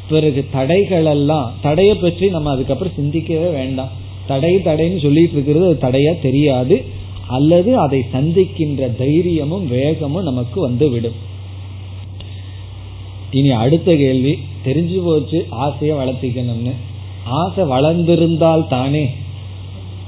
[0.09, 3.93] பிறகு தடைகள் எல்லாம் தடையை பற்றி நம்ம அதுக்கப்புறம் சிந்திக்கவே வேண்டாம்.
[4.27, 6.77] தடை தடைன்னு சொல்லிட்டு இருக்கிறது அது தடையா தெரியாது.
[7.37, 11.19] அல்லது அதை சந்திக்கின்ற தைரியமும் வேகமும் நமக்கு வந்து விடும்
[13.31, 14.33] இனி அடுத்த கேள்வி
[14.67, 16.75] தெரிஞ்சு போச்சு ஆசையை வளர்த்திக்கணும்னு.
[17.41, 19.05] ஆசை வளர்ந்திருந்தால் தானே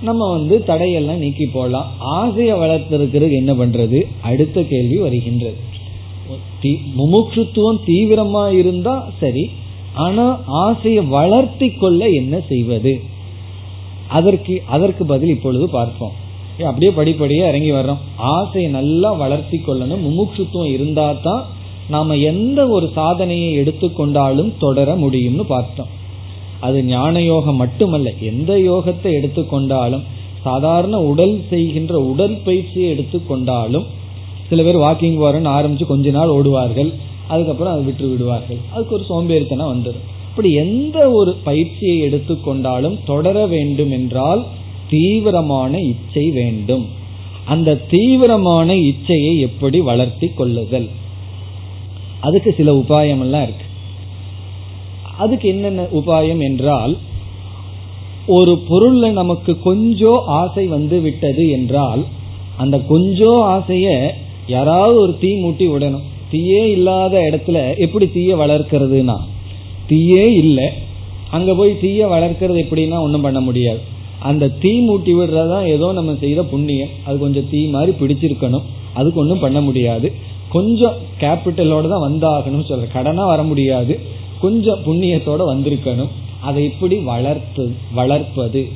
[0.09, 1.89] நம்ம வந்து தடையெல்லாம் நீக்கி போடலாம்.
[2.21, 3.99] ஆசையை வளர்த்திருக்கிறது என்ன பண்றது?
[4.31, 5.59] அடுத்த கேள்வி வருகின்றது.
[6.99, 9.45] முமுட்சுத்துவம் தீவிரமா இருந்தா சரி
[10.05, 10.27] ஆனா
[10.65, 12.93] ஆசையை வளர்த்தி கொள்ள என்ன செய்வது?
[14.09, 16.15] அதற்கு அதற்கு பதில் இப்பொழுது பார்ப்போம்.
[16.71, 18.03] அப்படியே படிப்படியே இறங்கி வர்றோம்.
[18.37, 20.05] ஆசையை நல்லா வளர்த்தி கொள்ளணும்.
[20.07, 21.43] முமுட்சுத்துவம் இருந்தா தான்
[21.89, 25.91] நாம எந்த ஒரு சாதனையை எடுத்துக்கொண்டாலும் தொடர முடியும்னு பார்த்தோம்.
[26.61, 28.13] அது ஞான யோகம் மட்டுமல்ல.
[28.21, 30.03] எந்த யோகத்தை எடுத்துக்கொண்டாலும்
[30.43, 33.85] சாதாரண உடல் செய்கின்ற உடல் பயிற்சியை எடுத்துக்கொண்டாலும்
[34.49, 36.93] சில பேர் வாக்கிங் போறேன்னு ஆரம்பிச்சு கொஞ்ச நாள் ஓடுவார்கள்.
[37.29, 38.57] அதுக்கப்புறம் அதை விட்டு விடுவார்கள்.
[38.73, 44.45] அதுக்கு ஒரு சோம்பேறித்தனம் வந்துடும் இப்படி எந்த ஒரு பயிற்சியை எடுத்துக்கொண்டாலும் தொடர வேண்டும் என்றால்
[44.91, 46.87] தீவிரமான இச்சை வேண்டும்.
[47.45, 50.89] அந்த தீவிரமான இச்சையை எப்படி வளர்த்தி கொள்ளுதல்?
[52.21, 53.65] அதுக்கு சில உபாயம் எல்லாம் இருக்கு.
[55.19, 56.97] அதுக்கு என்னென்ன உபாயம் என்றால்
[58.27, 62.03] ஒரு பொருள்ல நமக்கு கொஞ்சம் ஆசை வந்து விட்டது என்றால்
[62.57, 64.15] அந்த கொஞ்சம் ஆசைய
[64.47, 66.05] யாராவது ஒரு தீ மூட்டி விடணும்.
[66.31, 69.17] தீயே இல்லாத இடத்துல எப்படி தீய வளர்க்கிறதுனா
[69.87, 70.69] தீயே இல்லை.
[71.31, 73.81] அங்க போய் தீய வளர்க்கறது எப்படின்னா ஒன்றும் பண்ண முடியாது.
[74.21, 76.93] அந்த தீ மூட்டி விடுறதா ஏதோ நம்ம செய்த புண்ணியம்.
[77.05, 78.63] அது கொஞ்சம் தீ மாதிரி பிடிச்சிருக்கணும்.
[78.95, 80.13] அதுக்கு ஒன்றும் பண்ண முடியாது.
[80.49, 82.93] கொஞ்சம் கேபிட்டலோட தான் வந்தாகணும்னு சொல்ற.
[82.93, 84.01] கடனா வர முடியாது.
[84.41, 86.09] கொஞ்சம் புண்ணியத்தோட வந்திருக்கணும்.
[86.41, 88.69] அதை இப்படி வளர்த்து வளர்ப்பது.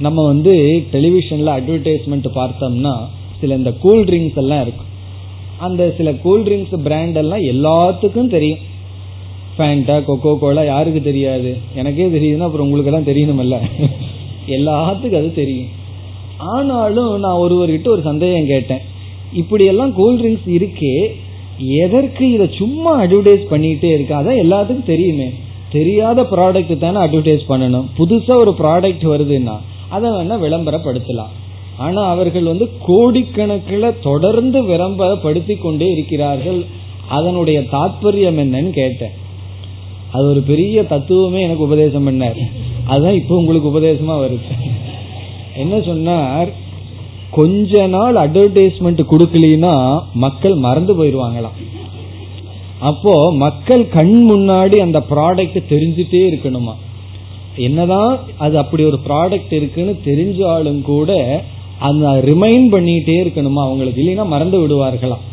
[0.00, 2.96] நம்ம வந்து டெலிவிஷன்ல அட்வர்டைஸ்மெண்ட் பார்த்தோம்னா
[3.40, 4.86] சில இந்த கூல் ட்ரிங்க்ஸ் எல்லாம் இருக்கும்.
[5.58, 8.58] அந்த சில கூல்ட்ரிங்க்ஸ் பிராண்ட் எல்லாம் எல்லாத்துக்கும் தெரியும்.
[9.58, 11.56] ஃபேண்டா கொக்கோ கோலா யாருக்கு தெரியாது?
[11.74, 13.58] எனக்கே தெரியுதுன்னா அப்புறம் உங்களுக்கு எல்லாம் தெரியணும்ல.
[14.46, 15.66] எல்லாத்துக்கும் அது தெரியும்.
[16.36, 18.78] ஆனாலும் நான் ஒருவர்கிட்ட ஒரு சந்தேகம் கேட்டேன்.
[19.32, 21.06] இப்படி எல்லாம் கூல்ட்ரிங்க்ஸ் இருக்கே
[21.58, 24.14] எதற்கு இதை சும்மா அட்வர்டைஸ் பண்ணிட்டே இருக்கு?
[24.14, 25.30] அதான் எல்லாத்துக்கும் தெரியுமே.
[25.72, 27.84] தெரியாத ப்ராடக்ட் தானே அட்வர்டைஸ் பண்ணணும்.
[27.98, 29.56] புதுசா ஒரு ப்ராடக்ட் வருதுன்னா
[29.88, 31.32] அதை வேணா விளம்பரப்படுத்தலாம்.
[31.76, 36.64] ஆனா அவர்கள் வந்து கோடிக்கணக்கில் தொடர்ந்து விளம்பரப்படுத்தி கொண்டே இருக்கிறார்கள்.
[37.08, 39.10] அதனுடைய தாற்பயம் என்னன்னு கேட்டேன்.
[40.12, 42.40] அது ஒரு பெரிய தத்துவமே எனக்கு உபதேசம் பண்ணார்.
[42.86, 44.70] அதுதான் இப்போ உங்களுக்கு உபதேசமா வருது.
[45.56, 46.48] என்ன சொன்னார்?
[47.30, 51.58] கொஞ்ச நாள் அட்வர்டைஸ்மெண்ட் கொடுக்கலனா மக்கள் மறந்து போயிருவாங்களாம்
[52.78, 56.74] அப்போ மக்கள் கண் முன்னாடி அந்த ப்ராடக்ட் தெரிஞ்சுட்டே இருக்கணுமா?
[57.56, 61.10] என்னதான் அது அப்படி ஒரு ப்ராடக்ட் இருக்குன்னு தெரிஞ்சாலும் கூட
[61.78, 63.62] அந்த ரிமைண்ட் பண்ணிட்டே இருக்கணுமா?
[63.66, 65.24] அவங்களுக்கு இல்லைன்னா மறந்து விடுவார்களாம்.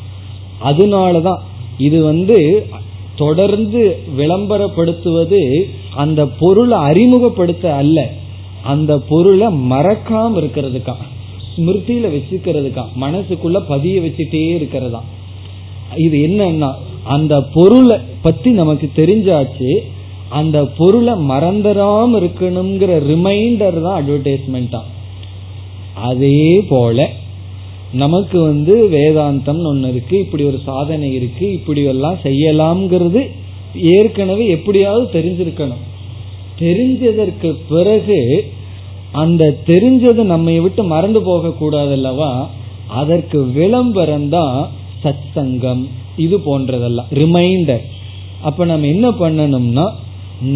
[0.64, 1.40] அதனாலதான்
[1.78, 2.66] இது வந்து
[3.16, 5.64] தொடர்ந்து விளம்பரப்படுத்துவது
[5.96, 8.12] அந்த பொருளை அறிமுகப்படுத்த அல்ல.
[8.64, 11.02] அந்த பொருளை மறக்காம இருக்கிறதுக்காக.
[11.58, 12.84] ஸ்மிருதியில வச்சுக்கிறதுக்கா?
[13.02, 15.04] மனசுக்குள்ள பதிய வச்சுட்டே இருக்கிறதா?
[15.96, 16.72] இது என்னன்னா
[17.04, 19.72] அந்த பொருளை பத்தி நமக்கு தெரிஞ்சாச்சு
[20.30, 24.82] அந்த பொருளை மறந்துடாம இருக்கணுங்கிற ரிமைண்டர் தான் அட்வர்டைஸ்மெண்டா
[25.94, 27.10] அதே போல
[27.94, 33.22] நமக்கு வந்து வேதாந்தம் ஒன்று இருக்கு இப்படி ஒரு சாதனை இருக்கு இப்படி எல்லாம் செய்யலாம்ங்கிறது
[33.74, 35.84] ஏற்கனவே எப்படியாவது தெரிஞ்சிருக்கணும்.
[36.60, 38.20] தெரிஞ்சதற்கு பிறகு
[39.22, 42.32] அந்த தெரிஞ்சது நம்மை விட்டு மறந்து போக கூடாதல்லவா
[43.00, 44.58] அதற்கு விளம்பரம் தான்
[45.04, 45.84] சத் சங்கம்
[46.24, 47.10] இது போன்றதெல்லாம்.
[47.22, 47.84] ரிமைண்டர்
[48.48, 49.86] அப்ப நம்ம என்ன பண்ணணும்னா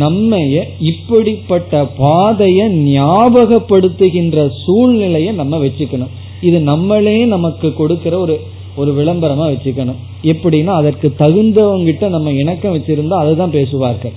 [0.03, 0.55] நம்மைய
[0.91, 2.62] இப்படிப்பட்ட பாதைய
[2.95, 6.14] ஞாபகப்படுத்துகின்ற சூழ்நிலையை நம்ம வச்சுக்கணும்.
[6.47, 8.36] இது நம்மளே நமக்கு கொடுக்கிற ஒரு
[8.82, 9.99] ஒரு விளம்பரமா வச்சுக்கணும்.
[10.32, 14.16] எப்படின்னா அதற்கு தகுந்தவங்கிட்ட நம்ம இணக்கம் வச்சிருந்தா அதுதான் பேசுவார்கள்.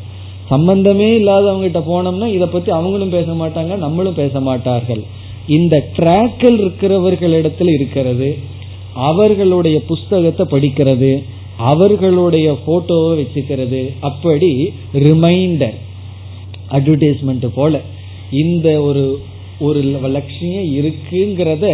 [0.52, 5.02] சம்பந்தமே இல்லாதவங்க கிட்ட போனோம்னா இதை பத்தி அவங்களும் பேச மாட்டாங்க நம்மளும் பேச மாட்டார்கள்.
[5.56, 8.28] இந்த ட்ராக்கில் இருக்கிறவர்களிடத்தில் இருக்கிறது
[9.08, 11.12] அவர்களுடைய புஸ்தகத்தை படிக்கிறது
[11.70, 13.80] அவர்களுடைய போட்டோவை வச்சுக்கிறது.
[14.08, 14.50] அப்படி
[15.06, 15.76] ரிமைண்டர்
[16.76, 17.80] அட்வர்டைஸ்மெண்ட் போல
[18.42, 19.04] இந்த ஒரு
[19.66, 19.80] ஒரு
[20.16, 21.66] லட்சியம் இருக்குங்கிறத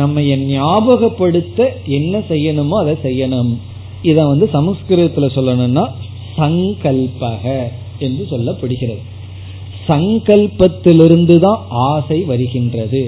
[0.00, 0.20] நம்ம
[0.52, 1.60] ஞாபகப்படுத்த
[1.98, 3.52] என்ன செய்யணுமோ அதை செய்யணும்.
[4.10, 5.84] இத வந்து சமஸ்கிருதத்துல சொல்லணும்னா
[6.38, 7.44] சங்கல்பக.
[8.08, 9.02] என்று சொல்லப்படுகிறது.
[9.88, 13.02] சங்கல்பத்திலிருந்து தான் ஆசை வருகின்றது.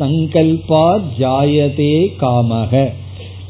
[0.00, 0.84] சங்கல்பா
[1.18, 2.72] ஜாயதே காமக.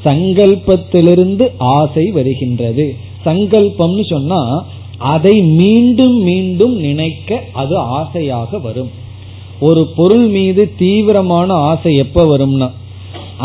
[0.05, 2.85] சங்கல்பத்திலிருந்து ஆசை வருகின்றது.
[3.25, 4.41] சங்கல்பம்னு சொன்னா
[5.13, 8.91] அதை மீண்டும் மீண்டும் நினைக்க அது ஆசையாக வரும்.
[9.67, 12.67] ஒரு பொருள் மீது தீவிரமான ஆசை எப்ப வரும்னா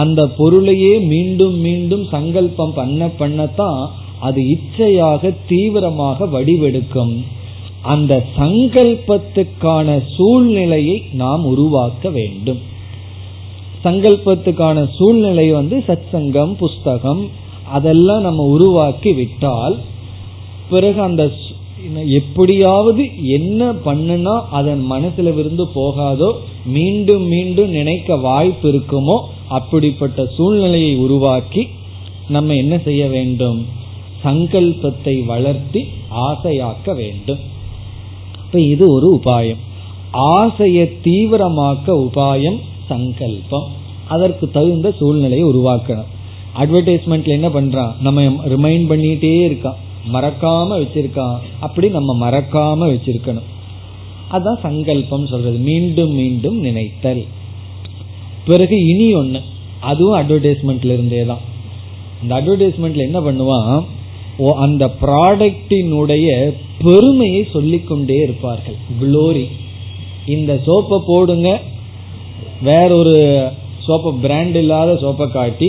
[0.02, 3.80] அந்த பொருளையே மீண்டும் மீண்டும் சங்கல்பம் பண்ண பண்ணத்தான்
[4.26, 7.14] அது இச்சையாக தீவிரமாக வடிவெடுக்கும்.
[7.82, 12.58] அந்த சங்கல்பத்துக்கான சூழ்நிலையை நாம் உருவாக்க வேண்டும்.
[13.84, 17.28] சங்கல்பத்துக்கான சூழ்நிலை வந்து சத் சங்கம் புஸ்தகம்
[17.70, 19.78] அதெல்லாம் நம்ம உருவாக்கி விட்டால்
[20.70, 21.30] பிறகு அந்த
[22.06, 26.32] எப்படியாவது என்ன பண்ணுனா அதன் மனசுல இருந்து போகாதோ
[26.64, 31.68] மீண்டும் மீண்டும் நினைக்க வாய்ப்பு இருக்குமோ அப்படிப்பட்ட சூழ்நிலையை உருவாக்கி
[32.28, 33.66] நம்ம என்ன செய்ய வேண்டும்?
[34.24, 37.49] சங்கல்பத்தை வளர்த்தி ஆசையாக்க வேண்டும்.
[38.50, 39.56] இப்ப இது ஒரு உபாயம்.
[40.10, 43.66] ஆசையை தீவிரமாக்க உபாயம் சங்கல்பம்.
[44.08, 46.04] அதற்கு தகுந்த சூழ்நிலையை உருவாக்கணும்.
[46.56, 47.92] அட்வர்டைஸ்மெண்ட்ல என்ன பண்றான்?
[48.00, 49.74] நம்ம ரிமைண்ட் பண்ணிட்டே இருக்கான்.
[50.12, 51.36] மறக்காம வச்சிருக்கான்.
[51.60, 53.48] அப்படி நம்ம மறக்காம வச்சிருக்கணும்.
[54.30, 55.58] அதான் சங்கல்பம் சொல்றது.
[55.58, 57.24] மீண்டும் மீண்டும் நினைத்தல்.
[58.46, 59.40] பிறகு இனி ஒன்று
[59.80, 61.38] அதுவும் அட்வர்டைஸ்மெண்ட்ல இருந்தே தான்
[62.22, 63.84] இந்த அட்வர்டைஸ்மெண்ட்ல என்ன பண்ணுவான்?
[64.64, 66.28] அந்த ப்ராடக்டினுடைய
[66.84, 68.78] பெருமையை சொல்லிக்கொண்டே இருப்பார்கள்.
[69.00, 69.44] குளோரி
[70.34, 71.48] இந்த சோப்பை போடுங்க.
[72.68, 73.16] வேறொரு
[73.86, 75.68] சோப்பை பிராண்ட் இல்லாத சோப்பை காட்டி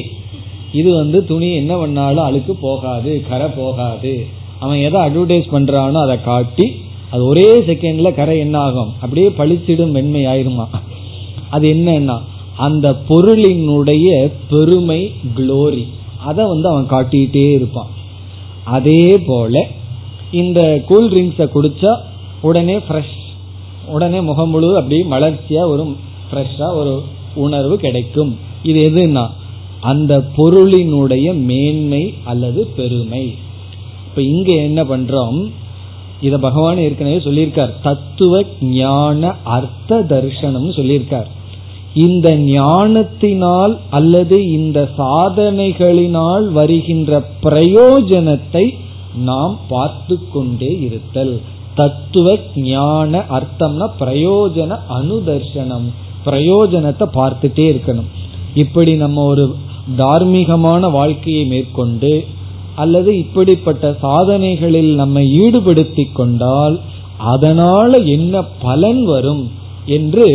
[0.80, 4.13] இது வந்து துணி என்ன பண்ணாலும் அழுக்கு போகாது கரை போகாது.
[4.59, 6.67] அவன் எதை அட்வர்டைஸ் பண்றானோ அதை காட்டி
[7.11, 8.91] அது ஒரே செகண்ட்ல கரை என்ன ஆகும்?
[9.01, 10.65] அப்படியே பளிச்சிடும் மென்மை ஆயிருமா
[11.49, 12.17] அது என்னன்னா
[12.57, 14.09] அந்த பொருளினுடைய
[14.51, 15.01] பெருமை
[15.38, 15.84] குளோரி
[16.30, 17.91] அதை வந்து அவன் காட்டிக்கிட்டே இருப்பான்.
[18.72, 19.67] அதே போல
[20.32, 21.91] இந்த கூல் ட்ரிங்க்ஸை குடிச்சா
[22.41, 23.17] உடனே ஃப்ரெஷ்
[23.88, 25.84] உடனே முகம் முழு அப்படி மலர்ச்சியா ஒரு
[26.30, 26.93] ஃப்ரெஷ்ஷா ஒரு
[27.36, 28.32] உணர்வு கிடைக்கும்.
[28.63, 29.24] இது எதுனா
[29.82, 33.24] அந்த பொருளினுடைய மேன்மை அல்லது பெருமை.
[34.07, 35.39] இப்ப இங்க என்ன பண்றோம்?
[36.22, 37.74] இத பகவான் ஏற்கனவே சொல்லியிருக்கார்.
[37.84, 41.30] தத்துவ ஞான அர்த்த தரிசனம் சொல்லியிருக்கார்.
[41.94, 48.74] இந்த ஞானத்தினால் அல்லது இந்த சாதனைகளினால் வருகின்ற பிரயோஜனத்தை
[49.16, 51.42] நாம் பார்த்து கொண்டே இருத்தல்.
[51.76, 55.88] தத்துவ ஞான அர்த்தம்னா பிரயோஜன அனுதர்சனம்
[56.26, 58.10] பிரயோஜனத்தை பார்த்துட்டே இருக்கணும்.
[58.54, 59.56] இப்படி நம்ம ஒரு
[59.98, 62.26] தார்மீகமான வாழ்க்கையை மேற்கொண்டு
[62.76, 66.80] அல்லது இப்படிப்பட்ட சாதனைகளில் நம்ம ஈடுபடுத்தி கொண்டால்
[67.18, 69.50] அதனால என்ன பலன் வரும்
[69.86, 70.28] என்று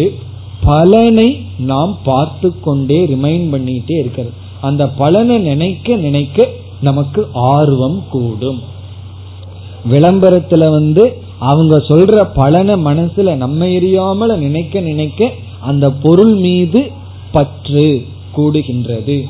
[0.65, 1.29] பலனை
[1.59, 4.35] நாம் பார்த்து கொண்டே ரிமைண்ட் பண்ணிட்டே இருக்கிறது.
[4.61, 6.49] அந்த பலனை நினைக்க நினைக்க
[6.81, 8.63] நமக்கு ஆர்வம் கூடும்.
[9.91, 16.91] விளம்பரத்துல வந்து அவங்க சொல்ற பலனை மனசுல நம்ம எரியாமல நினைக்க நினைக்க அந்த பொருள் மீது
[17.33, 18.05] பற்று
[18.37, 19.25] கூடுகின்றது.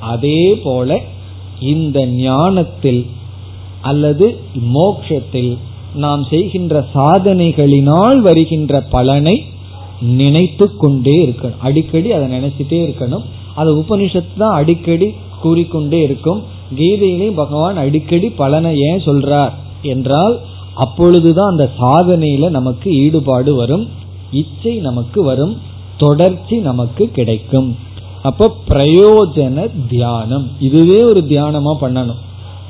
[0.00, 1.00] அதே போல
[1.60, 3.06] இந்த ஞானத்தில்
[3.80, 4.40] அல்லது
[4.74, 5.56] மோக்ஷத்தில்
[5.94, 9.44] நாம் செய்கின்ற சாதனைகளினால் வருகின்ற பலனை
[10.00, 11.58] நினைத்து கொண்டே இருக்கணும்.
[11.58, 13.22] அடிக்கடி அதை நினைச்சிட்டே இருக்கணும்.
[13.54, 16.42] அது உபனிஷத்து தான் அடிக்கடி கூறிக்கொண்டே இருக்கும்.
[16.76, 20.40] கீதையிலையும் பகவான் அடிக்கடி பலனை ஏன் சொல்றார் என்றால்
[20.74, 23.88] அப்பொழுதுதான் அந்த சாதனையில நமக்கு ஈடுபாடு வரும்
[24.30, 25.56] இச்சை நமக்கு வரும்
[25.96, 27.76] தொடர்ச்சி நமக்கு கிடைக்கும்.
[28.22, 30.50] அப்ப பிரயோஜன தியானம்.
[30.60, 32.16] இதுவே ஒரு தியானமா பண்ணணும்.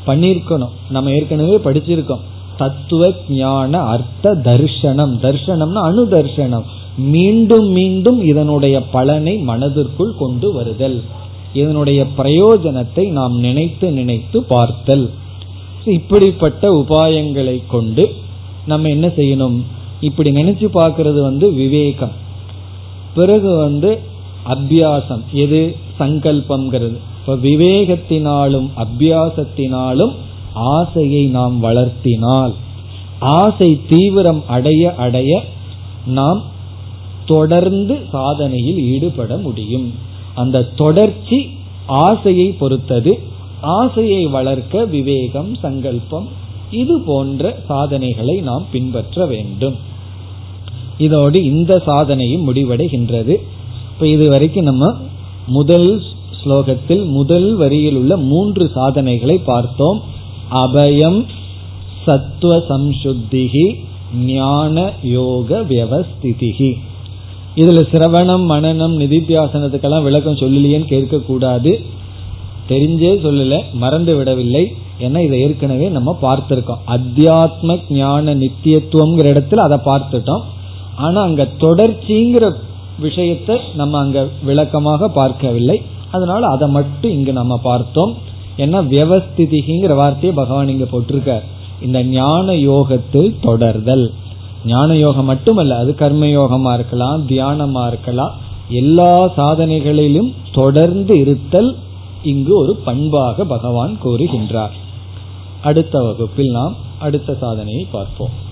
[0.07, 2.21] பண்ணிருக்கணும் நம்ம ஏற்கனவே படிச்சிருக்கோம்.
[2.57, 6.63] தத்துவ ஞான அர்த்த தர்ஷனம் தர்ஷனம்னா அணுதர்ஷனம்
[6.99, 11.03] மீண்டும் மீண்டும் இதனுடைய பலனை மனதிற்குள் கொண்டு வருதல்.
[11.53, 15.11] இதனுடைய பிரயோஜனத்தை நாம் நினைத்து நினைத்து பார்த்தல்.
[15.85, 18.15] இப்படிப்பட்ட உபாயங்களை கொண்டு
[18.67, 19.63] நம்ம என்ன செய்யணும்?
[20.01, 22.13] இப்படி நினைச்சு பார்க்கறது வந்து விவேகம்.
[23.15, 23.99] பிறகு வந்து
[24.47, 25.23] அபியாசம்.
[25.33, 25.77] எது?
[25.99, 26.97] சங்கல்பம்ங்கிறது.
[27.21, 30.15] இப்ப விவேகத்தினாலும் அபியாசத்தினாலும்
[30.55, 32.53] ஆசையை நாம் வளர்த்தினால்
[33.19, 35.45] ஆசை தீவிரம் அடைய அடைய
[36.07, 36.57] நாம்
[37.29, 39.87] தொடர்ந்து சாதனையில் ஈடுபட முடியும்.
[40.35, 41.39] அந்த தொடர்ச்சி
[41.87, 43.13] ஆசையை பொறுத்தது.
[43.61, 46.29] ஆசையை வளர்க்க விவேகம் சங்கல்பம்
[46.71, 49.77] இது போன்ற சாதனைகளை நாம் பின்பற்ற வேண்டும்.
[50.99, 53.35] இதோடு இந்த சாதனையும் முடிவடைகின்றது.
[53.93, 54.87] இப்ப இதுவரைக்கும் நம்ம
[55.47, 56.03] முதல்
[56.41, 60.01] ஸ்லோகத்தில் முதல் வரியில் உள்ள மூன்று சாதனைகளை பார்த்தோம்.
[60.53, 61.21] அபயம்
[62.05, 63.67] சத்துவ சம்சுத்திகி
[64.27, 66.71] ஞான யோக வியவஸ்திதிகி
[67.61, 71.73] இதுல சிரவணம் மனநம் நிதித்தியாசனத்துக்கெல்லாம் விளக்கம் சொல்லலையேன்னு கேட்க கூடாது
[72.69, 76.81] தெரிஞ்சே சொல்லல மறந்து விடவில்லை ஏன்னா இதை ஏற்கனவே நம்ம பார்த்திருக்கோம்.
[76.87, 80.43] அத்தியாத்ம ஞான நித்தியத்துவம்ங்கிற இடத்துல அதை பார்த்துட்டோம்.
[80.97, 82.55] ஆனா அங்க தொடர்ச்சிங்கிற
[83.01, 85.83] விஷயத்தை நம்ம அங்க விளக்கமாக பார்க்கவில்லை.
[86.11, 88.13] அதனால அதை மட்டும் இங்கு நம்ம பார்த்தோம்.
[88.57, 91.45] ஏன்னா வியவஸ்திதிங்கிற வார்த்தையை பகவான் இங்க போட்டிருக்கார்.
[91.83, 94.07] இந்த ஞான யோகத்தில் தொடர்தல்.
[94.65, 98.35] ஞான யோகம் மட்டுமல்ல அது கர்மயோகமா இருக்கலாம் தியானமா இருக்கலாம்.
[98.69, 101.77] எல்லா சாதனைகளிலும் தொடர்ந்து இருத்தல்
[102.23, 104.71] இங்கு ஒரு பண்பாக பகவான் கூறுகின்றார்.
[105.63, 108.47] அடுத்த வகுப்பில் நாம் அடுத்த சாதனையை பார்ப்போம்.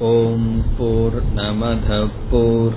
[0.00, 2.76] ஓம் போர் நமத போர்